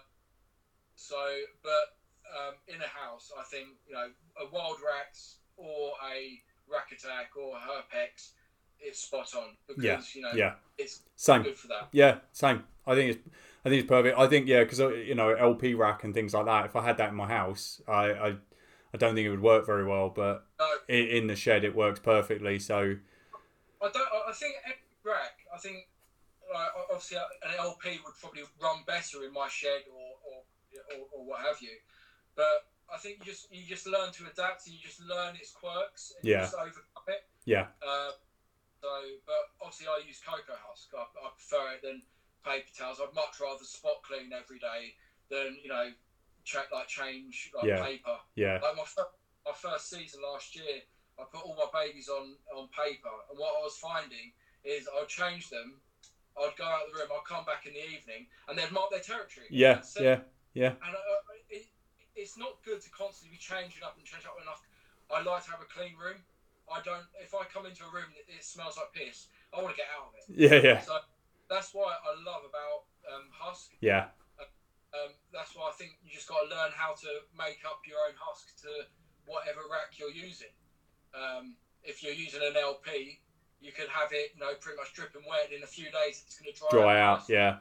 [0.94, 1.16] so,
[1.62, 1.96] but
[2.30, 4.08] um, in a house, I think you know
[4.40, 8.32] a wild racks or a rack attack or a herpex,
[8.80, 10.54] it's spot on because Yeah, you know yeah.
[10.78, 11.42] it's Same.
[11.42, 11.88] good for that.
[11.92, 12.64] Yeah, same.
[12.86, 13.28] I think it's
[13.64, 14.18] I think it's perfect.
[14.18, 16.66] I think yeah, because you know LP rack and things like that.
[16.66, 18.36] If I had that in my house, I I,
[18.94, 20.10] I don't think it would work very well.
[20.10, 22.58] But No, in, in the shed, it works perfectly.
[22.58, 22.96] So
[23.82, 24.08] I don't.
[24.28, 25.44] I- think every rack.
[25.54, 25.88] I think
[26.52, 30.42] like, obviously an LP would probably run better in my shed or or,
[30.96, 31.76] or, or what have you.
[32.34, 35.50] But I think you just you just learn to adapt and you just learn its
[35.52, 36.36] quirks and Yeah.
[36.38, 37.24] you just overcome it.
[37.44, 38.12] yeah, Uh,
[38.80, 38.88] so,
[39.26, 40.88] but obviously I use cocoa husk.
[40.96, 42.02] I, I prefer it than
[42.44, 43.00] paper towels.
[43.00, 44.94] I'd much rather spot clean every day
[45.30, 45.90] than you know
[46.44, 47.82] check like change like Yeah.
[47.82, 48.18] paper.
[48.34, 49.10] yeah, Like my first,
[49.46, 50.82] my first season last year,
[51.18, 54.32] I put all my babies on on paper, and what I was finding
[54.64, 55.80] is I'd change them.
[56.38, 57.08] I'd go out of the room.
[57.12, 59.46] I'd come back in the evening, and they'd mark their territory.
[59.50, 60.20] yeah, yeah,
[60.54, 60.98] yeah, And uh,
[61.50, 61.66] it,
[62.16, 64.62] it's not good to constantly be changing up and changing up enough.
[65.10, 66.24] I like to have a clean room.
[66.72, 67.04] I don't.
[67.20, 69.88] If I come into a room that it smells like piss, I want to get
[69.92, 70.24] out of it.
[70.40, 70.96] yeah, yeah, So
[71.50, 73.72] that's why I love about um, husk.
[73.80, 74.06] yeah,
[74.92, 77.98] Um, that's why I think you just got to learn how to make up your
[78.08, 78.68] own husk to
[79.24, 80.52] whatever rack you're using.
[81.16, 83.18] Um, if you're using an LP,
[83.60, 85.50] you could have it, you know, pretty much dripping wet.
[85.54, 87.28] In a few days, it's going to dry, Dry out, nice.
[87.28, 87.56] yeah.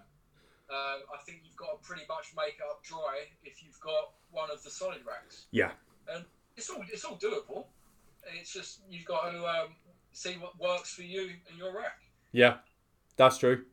[0.69, 4.11] Uh, I think you've got to pretty much make it up dry if you've got
[4.32, 5.45] one of the solid racks.
[5.51, 5.71] Yeah.
[6.13, 6.23] And
[6.55, 7.65] it's all it's all doable.
[8.39, 9.69] It's just you've got to um,
[10.11, 11.99] see what works for you and your rack.
[12.32, 12.55] Yeah,
[13.17, 13.65] that's true.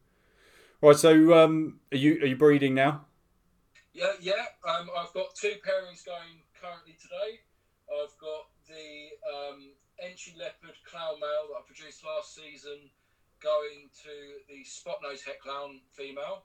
[0.80, 3.04] Right, so um, are you are you breeding now?
[3.98, 4.46] Yeah, yeah.
[4.62, 7.42] Um, I've got two pairings going currently today.
[7.90, 12.78] I've got the um, Enchi Leopard Clown male that I produced last season
[13.42, 14.14] going to
[14.46, 16.44] the Spot Nose Het Clown female.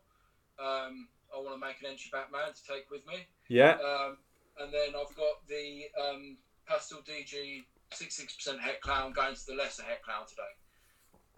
[0.58, 3.28] Um, I want to make an Enchi Batman to take with me.
[3.49, 3.78] Yeah.
[3.78, 4.18] Um,
[4.60, 9.84] and then I've got the um, Pastel DG 66% Het Clown going to the lesser
[9.84, 10.54] Het Clown today.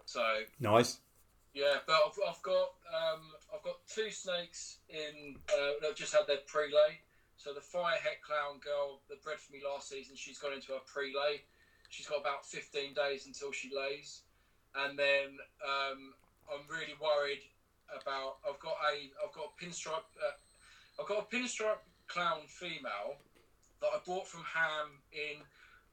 [0.06, 0.22] So
[0.60, 0.96] Nice.
[1.52, 6.26] yeah, but I've, I've got um, I've got two snakes in uh, that just had
[6.26, 7.00] their pre-lay.
[7.38, 10.72] So the fire het clown girl that bred for me last season, she's gone into
[10.72, 11.42] her pre-lay.
[11.88, 14.22] She's got about 15 days until she lays,
[14.74, 16.12] and then um,
[16.52, 17.40] I'm really worried
[17.88, 18.38] about.
[18.44, 20.10] I've got a I've got a pinstripe.
[20.20, 20.34] Uh,
[21.00, 23.16] I've got a pinstripe clown female
[23.80, 25.42] that I bought from Hamm in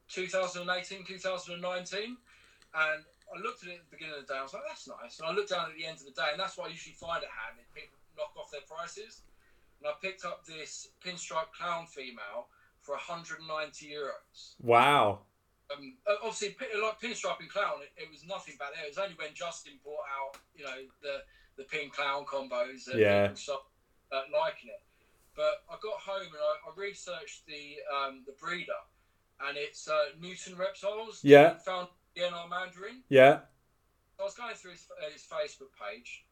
[0.08, 2.16] 2018, 2019,
[2.74, 3.04] and
[3.34, 4.38] I looked at it at the beginning of the day.
[4.38, 6.28] I was like, "That's nice." And I looked down at the end of the day,
[6.30, 7.58] and that's what I usually find at Hamm.
[7.58, 9.22] is People knock off their prices,
[9.80, 12.48] and I picked up this pinstripe clown female
[12.80, 13.42] for 190
[13.90, 14.54] euros.
[14.60, 15.20] Wow.
[15.72, 18.84] Um, obviously, like pinstriping clown, it, it was nothing back there.
[18.84, 21.22] It was only when Justin brought out, you know, the
[21.56, 23.22] the pin clown combos that Yeah.
[23.28, 23.64] people started
[24.12, 24.82] uh, liking it.
[25.34, 28.72] But I got home and I, I researched the um, the breeder,
[29.40, 31.20] and it's uh, Newton Reptiles.
[31.24, 31.56] Yeah.
[31.64, 33.02] Found DNR Mandarin.
[33.08, 33.40] Yeah.
[34.18, 36.24] I was going through his, uh, his Facebook page,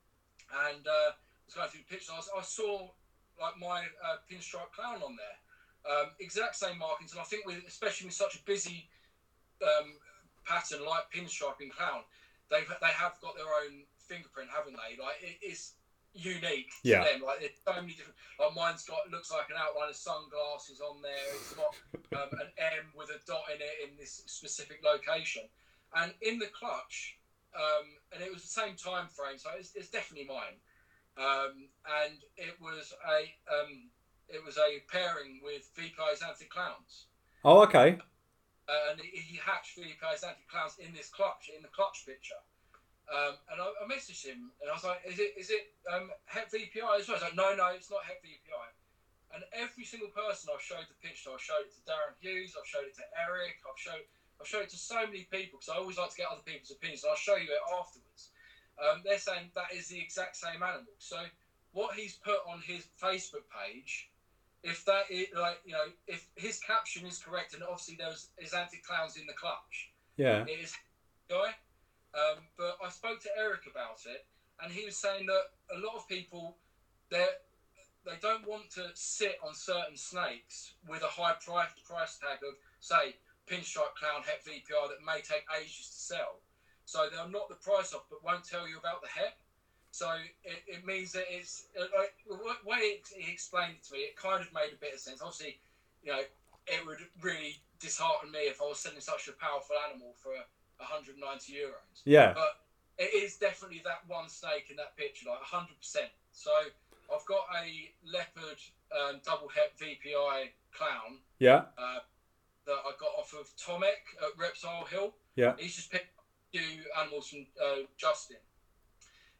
[0.70, 2.10] and uh, I was going through the pictures.
[2.12, 2.90] I, was, I saw
[3.40, 5.36] like my uh, pinstripe clown on there,
[5.90, 8.86] um, exact same markings, and I think with especially with such a busy
[9.62, 9.98] um,
[10.46, 12.06] pattern like pinstriping clown,
[12.50, 14.94] they they have got their own fingerprint, haven't they?
[15.02, 15.74] Like it is
[16.14, 17.02] unique to Yeah.
[17.04, 17.22] them.
[17.26, 18.14] Like there's so many different.
[18.38, 21.26] Like mine's got looks like an outline of sunglasses on there.
[21.34, 21.74] It's got
[22.14, 25.42] um, an M with a dot in it in this specific location,
[25.96, 27.18] and in the clutch,
[27.54, 30.56] um, and it was the same time frame, so it's, it's definitely mine.
[31.16, 33.92] Um, and it was a um,
[34.28, 37.06] it was a pairing with VPI's Anti Clowns.
[37.44, 37.98] Oh, okay.
[38.68, 42.40] Uh, and he, he hatched VPI's Anti Clowns in this clutch, in the clutch picture.
[43.12, 46.08] Um, and I, I messaged him and I was like, "Is it is it um,
[46.24, 48.66] Het VPI as well?" He's like, "No, no, it's not Het VPI."
[49.36, 52.52] And every single person I've showed the picture, to, I've showed it to Darren Hughes,
[52.52, 54.04] I've showed it to Eric, I've showed
[54.42, 56.72] I've showed it to so many people because I always like to get other people's
[56.72, 57.04] opinions.
[57.04, 58.30] And I'll show you it afterwards.
[58.74, 60.90] Um, they're saying that is the exact same animal.
[60.98, 61.22] So
[61.70, 64.10] what he's put on his Facebook page,
[64.64, 68.52] if that is like you know, if his caption is correct, and obviously there's is
[68.52, 70.42] anti clowns in the clutch, Yeah.
[70.42, 70.74] it is
[71.30, 71.54] guy.
[72.14, 74.26] Um, but I spoke to Eric about it,
[74.60, 76.56] and he was saying that a lot of people
[77.10, 77.26] they
[78.04, 82.54] they don't want to sit on certain snakes with a high price price tag of
[82.80, 83.14] say
[83.46, 86.40] pinstripe clown het VPI that may take ages to sell.
[86.84, 89.36] So they'll knock the price off, but won't tell you about the het.
[89.90, 90.08] So
[90.42, 94.40] it, it means that it's like the way he explained it to me, it kind
[94.40, 95.20] of made a bit of sense.
[95.20, 95.58] Obviously,
[96.02, 96.22] you know,
[96.66, 100.32] it would really dishearten me if I was selling such a powerful animal for
[100.78, 102.02] 190 euros.
[102.04, 102.32] Yeah.
[102.32, 102.56] But
[102.98, 105.68] it is definitely that one snake in that picture, like 100%.
[106.32, 106.50] So
[107.12, 108.58] I've got a leopard
[108.96, 111.64] um, double het VPI clown Yeah.
[111.76, 112.00] uh,
[112.66, 115.14] that I got off of Tomek at Reptile Hill.
[115.36, 115.54] Yeah.
[115.58, 118.36] He's just picked a few animals from uh, Justin.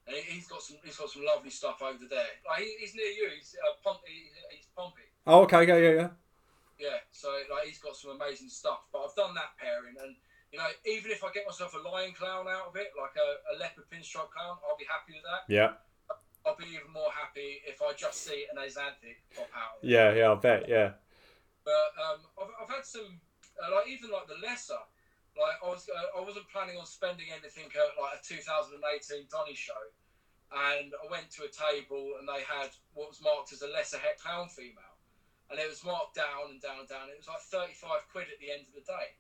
[0.07, 2.27] And he- he's got some he's got some lovely stuff over there.
[2.49, 3.31] Like he, he's near you.
[3.37, 5.07] He's uh, Pom- he, he's Pompey.
[5.27, 5.67] Oh, okay.
[5.67, 5.77] Yeah.
[5.77, 5.91] Yeah.
[6.01, 6.09] Yeah.
[6.81, 8.81] Yeah, so like he's got some amazing stuff.
[8.93, 10.17] But I've done that pairing, and
[10.51, 13.55] you know, even if I get myself a lion clown out of it, like a,
[13.55, 15.47] a leopard pinstripe clown, I'll be happy with that.
[15.47, 15.73] Yeah.
[16.45, 19.79] I'll be even more happy if I just see an Axanthic pop out.
[19.83, 20.13] Yeah.
[20.13, 20.33] Yeah.
[20.33, 20.69] I bet.
[20.69, 20.91] Yeah.
[21.65, 23.21] But um, I've, I've had some,
[23.59, 24.81] uh, like even like the lesser,
[25.39, 29.55] like I was, uh, I wasn't planning on spending anything at like a 2018 Donny
[29.55, 29.79] show,
[30.53, 33.97] and I went to a table and they had what was marked as a lesser
[33.97, 34.99] het clown female,
[35.49, 37.09] and it was marked down and down and down.
[37.09, 39.17] It was like 35 quid at the end of the day,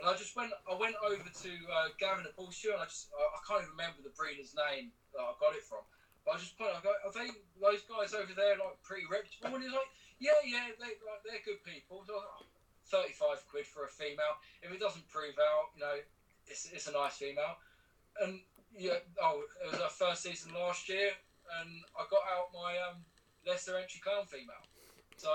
[0.00, 3.06] and I just went, I went over to uh, Gavin at Bullshit, and I just,
[3.14, 5.86] I, I can't even remember the breeder's name that I got it from.
[6.26, 7.30] But I just put, I go, are they
[7.60, 9.54] those guys over there like pretty reputable?
[9.54, 12.04] And he's like, yeah, yeah, they like they're good people.
[12.06, 14.38] So, I was like, oh, 35 quid for a female.
[14.62, 15.96] If it doesn't prove out, you know,
[16.46, 17.58] it's, it's a nice female.
[18.22, 18.40] And
[18.76, 21.10] yeah, oh, it was our first season last year,
[21.60, 23.02] and I got out my um,
[23.46, 24.62] lesser Enchi clown female.
[25.16, 25.30] So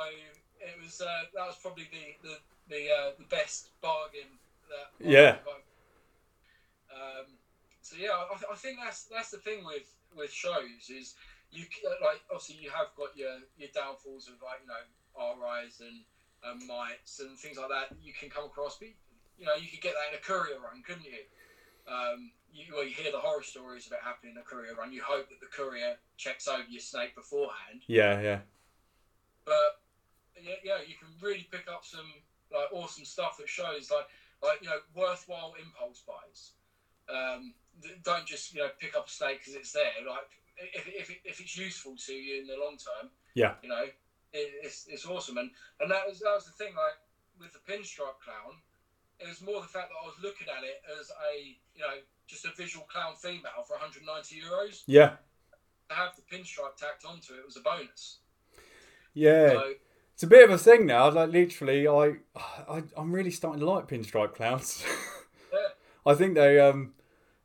[0.59, 2.35] it was uh, that was probably the the
[2.69, 4.29] the, uh, the best bargain
[4.69, 5.37] that I Yeah.
[6.93, 7.25] Um,
[7.81, 11.15] so yeah, I, I think that's that's the thing with with shows is
[11.51, 11.65] you
[12.01, 14.81] like obviously you have got your your downfalls of like you know
[15.17, 16.03] RIs and
[16.43, 18.75] and mites and things like that you can come across.
[18.75, 18.89] But
[19.37, 21.21] you know you could get that in a courier run, couldn't you?
[21.87, 24.91] Um, you, well, you hear the horror stories about happening in a courier run.
[24.91, 27.81] You hope that the courier checks over your snake beforehand.
[27.87, 28.39] Yeah, yeah,
[29.45, 29.77] But
[30.39, 32.21] yeah, yeah, you can really pick up some
[32.51, 34.05] like awesome stuff that shows like
[34.43, 36.51] like you know worthwhile impulse buys.
[37.09, 37.53] Um,
[38.03, 40.05] don't just you know pick up a snake because it's there.
[40.07, 40.38] Like
[40.73, 43.55] if, if, if it's useful to you in the long term, Yeah.
[43.63, 43.93] you know it,
[44.63, 45.37] it's, it's awesome.
[45.37, 45.49] And
[45.79, 46.97] and that was that was the thing like
[47.39, 48.55] with the pinstripe clown.
[49.19, 51.95] It was more the fact that I was looking at it as a you know
[52.27, 54.83] just a visual clown female for 190 euros.
[54.85, 55.15] yeah,
[55.89, 58.19] To have the pinstripe tacked onto it was a bonus.
[59.13, 59.49] yeah.
[59.49, 59.73] So
[60.13, 61.09] It's a bit of a thing now.
[61.09, 62.13] Like literally, I,
[62.69, 64.83] I I'm really starting to like pinstripe clowns.
[65.53, 65.59] yeah.
[66.05, 66.93] I think they um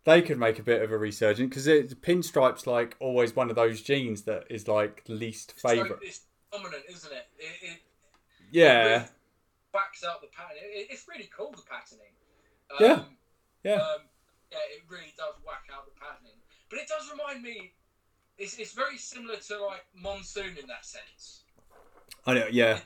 [0.04, 3.82] they could make a bit of a resurgence because pinstripes like always one of those
[3.82, 5.98] genes that is like least favorite.
[6.02, 6.20] it's
[6.52, 7.26] dominant, isn't it?
[7.38, 7.82] It, it
[8.50, 9.04] Yeah, really
[9.72, 10.56] backs out the pattern.
[10.62, 12.12] It, it's really cool the patterning.
[12.70, 13.02] Um, Yeah.
[13.64, 14.02] yeah, Um,
[14.52, 16.36] yeah, it really does whack out the patterning.
[16.70, 17.72] But it does remind me.
[18.36, 21.44] It's, it's very similar to like monsoon in that sense.
[22.26, 22.46] I know.
[22.50, 22.80] Yeah,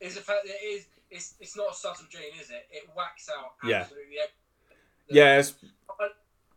[0.00, 0.86] Is the fact that it is.
[1.10, 2.66] It's, it's not a subtle gene, is it?
[2.70, 3.82] It whacks out Yeah.
[3.82, 4.16] absolutely.
[4.18, 4.36] everything.
[5.08, 5.54] yeah, it's,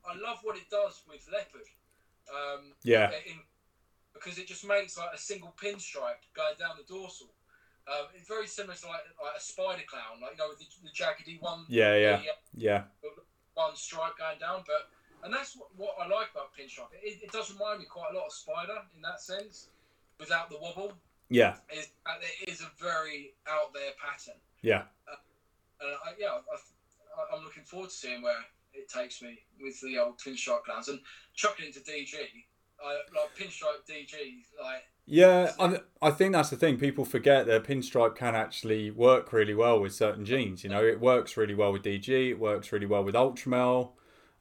[0.09, 1.67] I, love what it does with leopard.
[2.29, 3.39] Um, yeah, in,
[4.13, 7.27] because it just makes like a single pinstripe going down the dorsal.
[7.87, 10.67] Um, it's very similar to like, like a spider clown, like you know, with the,
[10.83, 12.81] the jaggedy one, yeah, yeah, the, uh, yeah,
[13.55, 14.63] one stripe going down.
[14.67, 14.89] But
[15.23, 16.93] and that's what, what I like about pinstripe.
[17.01, 19.69] It, it does remind me quite a lot of spider in that sense,
[20.19, 20.93] without the wobble.
[21.29, 24.39] yeah, It's, uh, it is a very out there pattern.
[24.61, 24.83] yeah.
[25.81, 28.35] And I, yeah, I, I, I'm looking forward to seeing where
[28.73, 30.99] it takes me with the old pinstripe clowns and
[31.35, 32.13] chucking into DG.
[32.83, 34.13] I, like pinstripe DG,
[34.61, 36.77] like Yeah, I, I think that's the thing.
[36.77, 40.63] People forget that pinstripe can actually work really well with certain genes.
[40.63, 42.07] You know, it works really well with DG.
[42.07, 43.91] It works really well with Ultramel.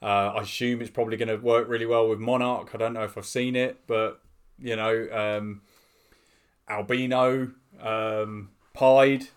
[0.00, 2.70] Uh, I assume it's probably going to work really well with Monarch.
[2.74, 4.20] I don't know if I've seen it, but
[4.60, 5.62] you know, um,
[6.68, 7.50] Albino,
[7.80, 9.28] um, Pied,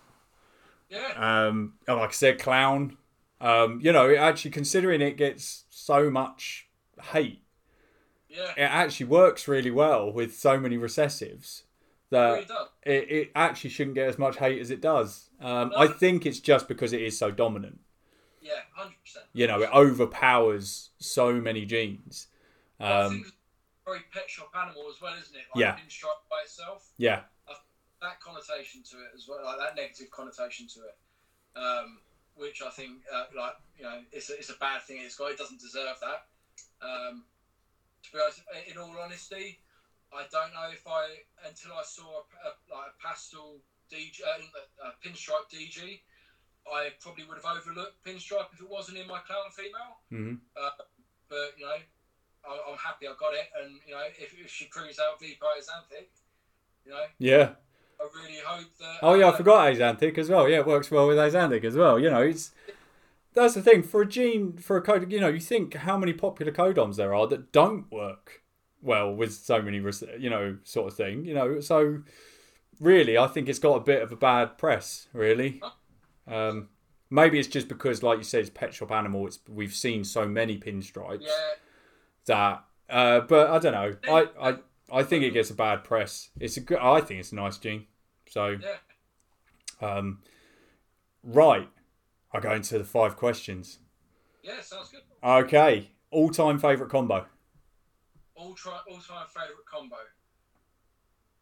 [0.88, 1.46] yeah.
[1.48, 2.96] um, like I said, Clown.
[3.42, 6.68] Um, you know, actually considering it gets so much
[7.12, 7.42] hate
[8.28, 11.64] Yeah, it actually works really well with so many recessives
[12.10, 12.46] that really
[12.84, 15.30] it, it actually shouldn't get as much hate as it does.
[15.40, 17.80] Um, I think it's just because it is so dominant.
[18.40, 19.26] Yeah, hundred percent.
[19.32, 22.28] You know, it overpowers so many genes.
[22.78, 25.42] Um, think it's a very pet shop animal as well, isn't it?
[25.54, 25.76] Like Yeah.
[25.76, 27.22] pinstripe by itself, yeah,
[28.02, 30.96] that connotation to it as well, like that negative connotation to it,
[31.58, 32.00] um,
[32.34, 34.98] which I think, uh, like you know, it's a, it's a bad thing.
[35.00, 35.30] It's got.
[35.30, 36.26] It doesn't deserve that.
[36.80, 37.24] Um,
[38.02, 39.58] to be honest, in all honesty,
[40.12, 43.60] I don't know if I until I saw a, a, like a pastel
[43.92, 46.00] DG, uh, a pinstripe DG,
[46.66, 50.00] I probably would have overlooked pinstripe if it wasn't in my clown female.
[50.10, 50.34] hmm
[51.32, 51.80] but you know,
[52.44, 55.40] I, I'm happy I got it, and you know, if, if she proves out VPI
[55.40, 56.12] Axanthic,
[56.84, 57.54] you know, yeah.
[58.02, 58.98] I really hope that.
[59.02, 60.48] Oh yeah, I uh, forgot Axanthic as well.
[60.48, 61.98] Yeah, it works well with Axanthic as well.
[61.98, 62.50] You know, it's
[63.34, 65.10] that's the thing for a gene for a code.
[65.10, 68.42] You know, you think how many popular codoms there are that don't work
[68.80, 69.78] well with so many,
[70.18, 71.24] you know, sort of thing.
[71.24, 72.02] You know, so
[72.80, 75.08] really, I think it's got a bit of a bad press.
[75.12, 75.62] Really,
[76.26, 76.68] um,
[77.10, 79.26] maybe it's just because, like you said, it's pet shop animal.
[79.26, 81.28] It's we've seen so many pinstripes Yeah,
[82.26, 82.64] that.
[82.90, 83.94] Uh, but I don't know.
[84.12, 84.56] I, I
[84.92, 86.28] I think it gets a bad press.
[86.38, 86.78] It's a good.
[86.78, 87.86] I think it's a nice gene.
[88.32, 88.56] So.
[88.62, 89.86] yeah.
[89.86, 90.20] Um,
[91.22, 91.68] right.
[92.32, 93.78] I go into the five questions.
[94.42, 95.02] Yeah, sounds good.
[95.22, 95.90] Okay.
[96.10, 97.26] All time favourite combo.
[98.34, 99.96] All try, all time favourite combo.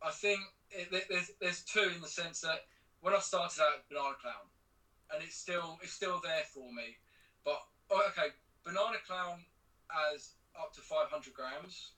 [0.03, 2.65] I think it, there's there's two in the sense that
[3.03, 4.51] when I started out Banana Clown,
[5.15, 6.97] and it's still it's still there for me.
[7.45, 7.61] But
[7.91, 8.35] oh, okay,
[8.65, 9.39] Banana Clown
[10.13, 11.93] as up to 500 grams,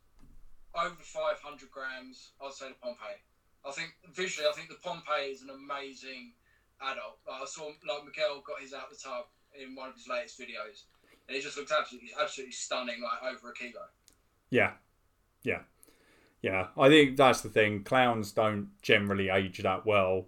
[0.74, 3.16] over 500 grams, I'd say the Pompeii.
[3.66, 6.32] I think visually, I think the Pompeii is an amazing
[6.80, 7.18] adult.
[7.28, 10.38] Like I saw, like Miguel got his out the tub in one of his latest
[10.38, 10.84] videos,
[11.28, 13.86] and it just looked absolutely absolutely stunning, like over a kilo.
[14.50, 14.72] Yeah.
[15.44, 15.60] Yeah.
[16.42, 16.68] Yeah.
[16.76, 17.84] I think that's the thing.
[17.84, 20.26] Clowns don't generally age that well.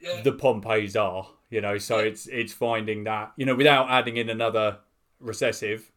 [0.00, 4.16] Yeah, The Pompeys are, you know, so it's it's finding that, you know, without adding
[4.16, 4.78] in another
[5.20, 5.90] recessive,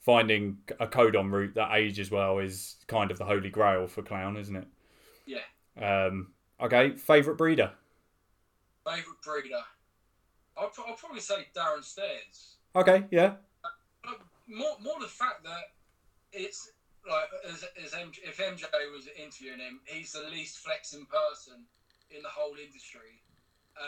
[0.00, 4.36] finding a codom route that ages well is kind of the holy grail for clown,
[4.36, 4.66] isn't it?
[5.26, 5.38] yeah.
[5.76, 7.72] Um, okay, favourite breeder.
[8.86, 9.62] Favorite breeder?
[10.56, 12.56] I'll, I'll probably say Darren Stairs.
[12.74, 13.34] Okay, yeah.
[14.04, 14.14] Uh,
[14.46, 15.74] more more the fact that
[16.32, 16.70] it's
[17.08, 21.64] like as, as MJ, if MJ was interviewing him, he's the least flexing person
[22.10, 23.22] in the whole industry,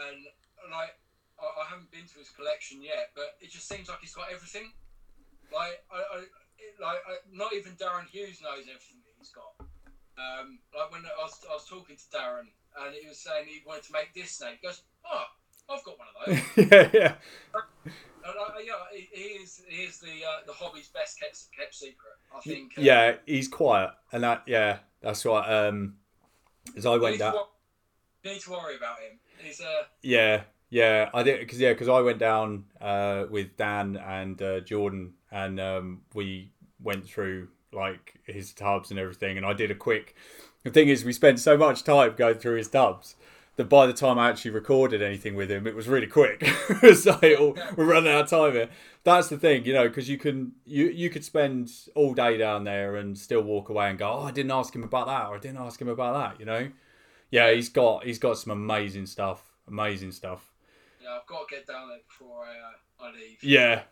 [0.08, 0.24] and
[0.70, 0.96] like
[1.38, 4.32] I, I haven't been to his collection yet, but it just seems like he's got
[4.32, 4.72] everything.
[5.52, 6.18] Like I, I
[6.80, 9.52] like I, not even Darren Hughes knows everything that he's got.
[10.18, 12.46] Um, like when I was, I was talking to Darren
[12.80, 15.24] and he was saying he wanted to make this snake, he goes, "Oh,
[15.70, 17.14] I've got one of those." yeah, yeah.
[18.24, 21.74] And, uh, yeah, he, he is he is the uh, the hobby's best kept, kept
[21.74, 22.14] secret.
[22.36, 22.72] I think.
[22.78, 25.66] uh, Yeah, he's quiet, and that yeah, that's right.
[25.66, 25.96] Um,
[26.76, 27.34] as I went down,
[28.24, 29.18] need to worry about him.
[29.38, 33.96] He's uh, yeah, yeah, I did because yeah, because I went down uh with Dan
[33.96, 39.52] and uh, Jordan, and um, we went through like his tubs and everything, and I
[39.52, 40.14] did a quick.
[40.62, 43.16] The thing is, we spent so much time going through his tubs
[43.56, 46.42] that by the time I actually recorded anything with him, it was really quick.
[46.82, 48.68] like, oh, we're running out of time here.
[49.04, 52.64] That's the thing, you know, because you can you you could spend all day down
[52.64, 55.36] there and still walk away and go, oh, I didn't ask him about that, or
[55.36, 56.70] I didn't ask him about that, you know.
[57.30, 60.52] Yeah, he's got he's got some amazing stuff, amazing stuff.
[61.02, 63.42] yeah, I've got to get down there before I uh, I leave.
[63.42, 63.82] Yeah,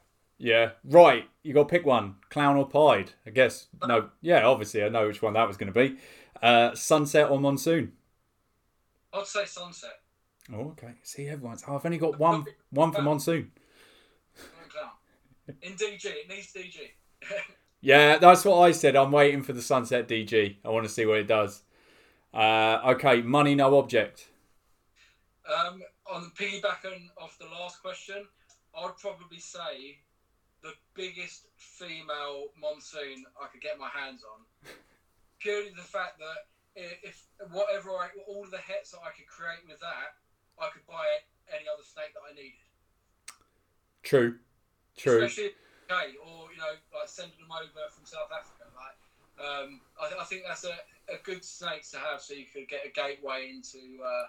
[0.40, 0.70] yeah.
[0.84, 3.12] Right, you got to pick one, clown or pied.
[3.26, 4.08] I guess no.
[4.22, 5.96] Yeah, obviously I know which one that was going to be.
[6.42, 7.92] Uh, sunset or monsoon.
[9.12, 10.00] I'd say sunset.
[10.52, 10.94] Oh, okay.
[11.02, 11.62] See, everyone's.
[11.68, 13.52] Oh, I've only got one one for monsoon.
[14.68, 15.56] Clown.
[15.62, 16.76] In DG, it needs DG.
[17.82, 18.94] Yeah, that's what I said.
[18.94, 20.56] I'm waiting for the sunset DG.
[20.62, 21.62] I want to see what it does.
[22.34, 24.28] Uh, okay, money no object.
[25.48, 28.26] Um, on the piggybacking off the last question,
[28.78, 29.96] I'd probably say
[30.62, 34.44] the biggest female monsoon I could get my hands on.
[35.40, 39.64] Purely the fact that if whatever I, all of the hets that I could create
[39.68, 40.16] with that,
[40.60, 41.06] I could buy
[41.48, 42.60] any other snake that I needed.
[44.02, 44.36] True,
[44.96, 45.24] true.
[45.24, 45.56] Especially
[45.90, 48.68] okay, or you know, like sending them over from South Africa.
[48.76, 48.96] Like,
[49.40, 50.76] um, I, I think that's a,
[51.12, 54.26] a good snake to have, so you could get a gateway into uh,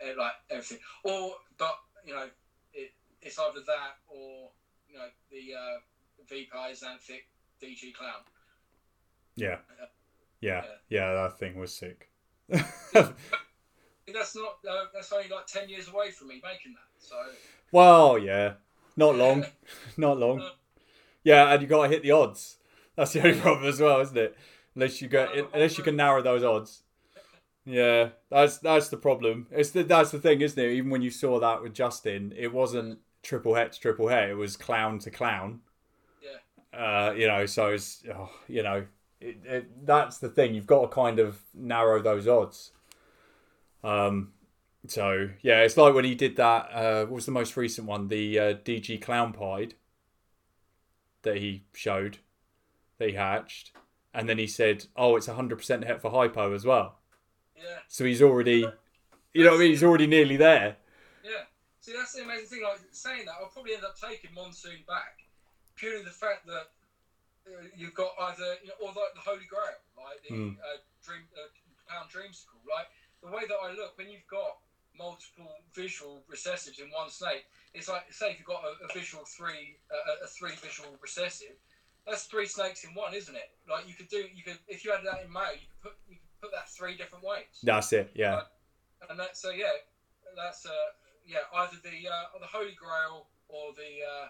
[0.00, 0.78] eh, like everything.
[1.04, 2.28] Or, but you know,
[2.74, 2.92] it,
[3.22, 4.50] it's either that or
[4.92, 5.78] you know the uh,
[6.32, 7.24] VPI Axanthic
[7.62, 8.22] DG Clown.
[9.34, 9.56] Yeah,
[10.40, 10.62] yeah, Yeah.
[10.88, 11.14] yeah.
[11.14, 12.10] That thing was sick.
[14.12, 14.58] That's not.
[14.68, 16.88] Uh, that's only like ten years away from me making that.
[16.98, 17.16] So
[17.70, 18.54] well, yeah,
[18.96, 19.46] not long,
[19.96, 20.42] not long.
[21.24, 22.58] Yeah, and you got to hit the odds.
[22.96, 24.36] That's the only problem as well, isn't it?
[24.74, 26.82] Unless you go, unless you can narrow those odds.
[27.64, 29.46] Yeah, that's that's the problem.
[29.50, 30.72] It's the, that's the thing, isn't it?
[30.72, 34.30] Even when you saw that with Justin, it wasn't triple het to triple het.
[34.30, 35.60] It was clown to clown.
[36.22, 38.86] yeah, Uh, you know, so it's oh, you know,
[39.20, 40.54] it, it, that's the thing.
[40.54, 42.72] You've got to kind of narrow those odds.
[43.84, 44.32] Um,
[44.86, 46.68] so yeah, it's like when he did that.
[46.72, 48.08] Uh, what was the most recent one?
[48.08, 49.74] The uh, DG Clown Pied
[51.22, 52.18] that he showed,
[52.98, 53.72] that he hatched,
[54.12, 56.98] and then he said, "Oh, it's hundred percent het for hypo as well."
[57.56, 58.66] yeah, So he's already,
[59.32, 60.76] you know, what I mean, he's already nearly there.
[61.82, 62.62] See, that's the amazing thing.
[62.62, 65.18] Like saying that, I'll probably end up taking Monsoon back
[65.74, 66.70] purely the fact that
[67.42, 70.54] uh, you've got either you know, or like the Holy Grail, like the Mm.
[70.62, 71.50] uh, Dream uh,
[71.90, 72.62] Pound Dreamsicle.
[72.70, 72.86] Like
[73.20, 74.62] the way that I look when you've got
[74.94, 79.24] multiple visual recessives in one snake, it's like say if you've got a, a visual
[79.26, 81.58] three, uh, a three visual recessive,
[82.06, 83.50] that's three snakes in one, isn't it?
[83.68, 85.94] Like you could do, you could if you had that in male, you could put
[86.06, 87.58] you could put that three different ways.
[87.64, 88.12] That's it.
[88.14, 88.42] Yeah,
[89.10, 89.74] And that's so yeah,
[90.36, 90.70] that's uh
[91.26, 94.28] yeah either the uh, the Holy Grail or the uh,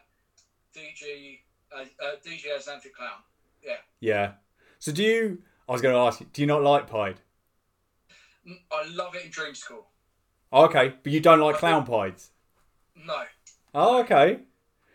[0.76, 1.38] DG
[1.74, 3.20] uh, uh, DG Axanthic Clown.
[3.62, 4.32] Yeah, yeah.
[4.78, 5.43] So do you?
[5.68, 6.26] I was going to ask you.
[6.32, 7.20] Do you not like pied?
[8.72, 9.84] I love it in Dreamsicle.
[10.53, 12.30] Okay, but you don't like clown pieds.
[12.97, 13.22] No,
[13.74, 14.40] Oh, okay.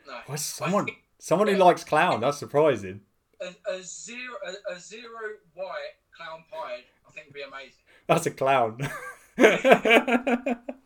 [0.05, 0.19] no.
[0.27, 0.87] Well, someone,
[1.17, 2.19] someone who likes clown.
[2.21, 3.01] That's surprising.
[3.41, 5.09] A, a zero a, a zero
[5.55, 7.71] white clown pied, I think would be amazing.
[8.05, 8.77] That's a clown.
[9.37, 9.45] No,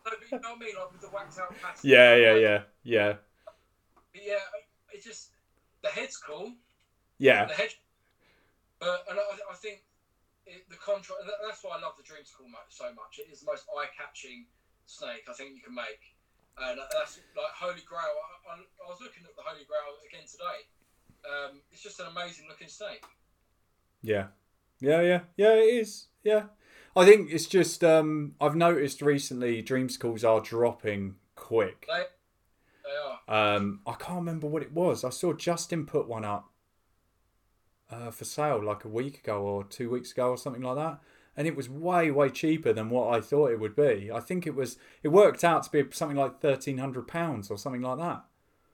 [0.03, 1.79] but you know I mean, like with the waxed out pattern.
[1.83, 3.13] yeah, yeah, yeah, yeah,
[4.13, 4.43] yeah,
[4.93, 5.29] it's just
[5.83, 6.51] the head's cool.
[7.17, 7.69] yeah, the head,
[8.79, 9.83] But and I, I think
[10.45, 11.21] it, the contrast.
[11.47, 13.19] That's why I love the Dreamsicle mo- so much.
[13.19, 14.45] It is the most eye-catching
[14.85, 16.01] snake I think you can make,
[16.59, 18.11] and that's like Holy Grail.
[18.47, 20.67] I, I, I was looking at the Holy Grail again today.
[21.23, 23.03] Um, it's just an amazing looking snake.
[24.01, 24.27] yeah,
[24.79, 25.53] yeah, yeah, yeah.
[25.53, 26.07] It is.
[26.23, 26.43] Yeah,
[26.95, 31.87] I think it's just um, I've noticed recently dreamsicles are dropping quick.
[31.87, 32.03] They,
[32.83, 33.55] they are.
[33.55, 35.03] Um, I can't remember what it was.
[35.03, 36.49] I saw Justin put one up
[37.89, 40.99] uh, for sale like a week ago or two weeks ago or something like that,
[41.35, 44.11] and it was way way cheaper than what I thought it would be.
[44.13, 47.57] I think it was it worked out to be something like thirteen hundred pounds or
[47.57, 48.23] something like that,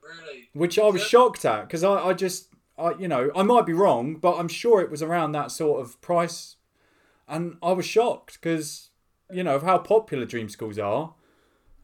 [0.02, 0.50] Really.
[0.54, 3.74] which I was shocked at because I, I just I, you know, I might be
[3.74, 6.57] wrong, but I'm sure it was around that sort of price,
[7.28, 8.90] and I was shocked because
[9.32, 11.14] you know of how popular dreamsicles are.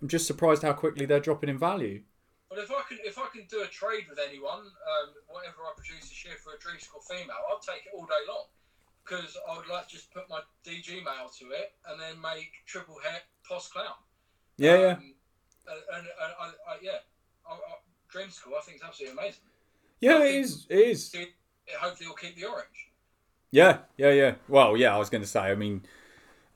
[0.01, 2.01] I'm just surprised how quickly they're dropping in value.
[2.49, 5.73] But if I can if I can do a trade with anyone, um, whatever I
[5.75, 8.45] produce this year for a dreamsicle female, I'll take it all day long.
[9.03, 12.51] Because I would like to just put my DG male to it and then make
[12.65, 13.99] triple het post clown.
[14.57, 14.87] Yeah, yeah.
[14.93, 15.13] Um,
[15.67, 17.03] and, and, and I, I, yeah,
[17.49, 17.57] I,
[18.13, 19.41] dreamsicle I think it's absolutely amazing.
[19.99, 20.67] Yeah, it is.
[20.69, 21.13] It is.
[21.13, 21.29] It,
[21.79, 22.92] hopefully, it'll keep the orange.
[23.53, 24.33] Yeah, yeah, yeah.
[24.47, 25.41] Well, yeah, I was going to say.
[25.41, 25.83] I mean,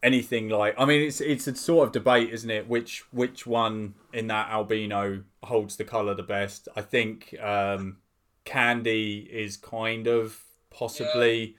[0.02, 0.74] anything like.
[0.80, 2.68] I mean, it's it's a sort of debate, isn't it?
[2.68, 6.68] Which which one in that albino holds the color the best?
[6.76, 7.98] I think um,
[8.46, 10.42] Candy is kind of
[10.72, 11.56] possibly,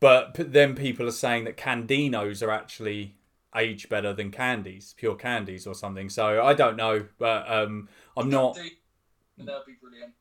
[0.00, 3.14] but then people are saying that Candinos are actually
[3.54, 6.08] age better than candies, pure candies or something.
[6.08, 8.54] So I don't know, but um, I'm not.
[8.54, 10.14] That'd be brilliant.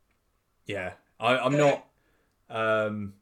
[0.65, 1.85] Yeah, I, I'm not.
[2.49, 3.13] Um,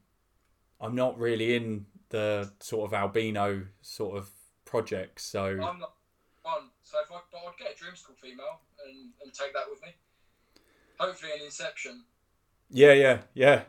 [0.84, 4.28] I'm not really in the sort of albino sort of
[4.66, 5.94] project, So I'm not
[6.42, 6.68] one.
[6.82, 9.88] So if I, I'd get a dreamsicle female and, and take that with me.
[11.00, 12.04] Hopefully, an Inception.
[12.70, 13.62] Yeah, yeah, yeah,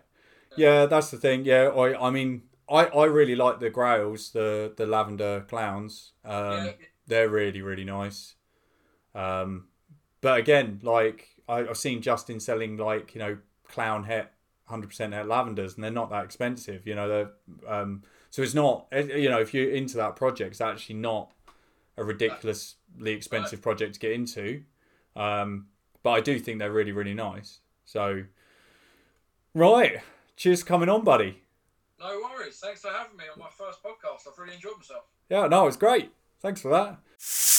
[0.57, 0.85] yeah.
[0.87, 1.45] That's the thing.
[1.45, 6.11] Yeah, I, I mean, I, I really like the Grails, the the lavender clowns.
[6.25, 6.71] Um, yeah.
[7.07, 8.35] They're really, really nice.
[9.13, 9.67] Um,
[10.21, 13.37] but again, like I, I've seen Justin selling like you know
[13.67, 14.31] clown het
[14.69, 17.31] 100% at lavenders and they're not that expensive you know they're
[17.67, 20.95] um, so it's not eh, eh, you know if you're into that project it's actually
[20.95, 21.31] not
[21.97, 24.63] a ridiculously expensive project to get into.
[25.15, 25.67] Um,
[26.03, 27.59] but i do think they're really really nice.
[27.85, 28.23] So
[29.53, 30.01] right
[30.35, 31.41] cheers coming on buddy.
[31.99, 32.57] No worries.
[32.57, 34.27] Thanks for having me on my first podcast.
[34.29, 35.05] I've really enjoyed myself.
[35.29, 36.11] Yeah no it's great.
[36.41, 37.54] Thanks for that.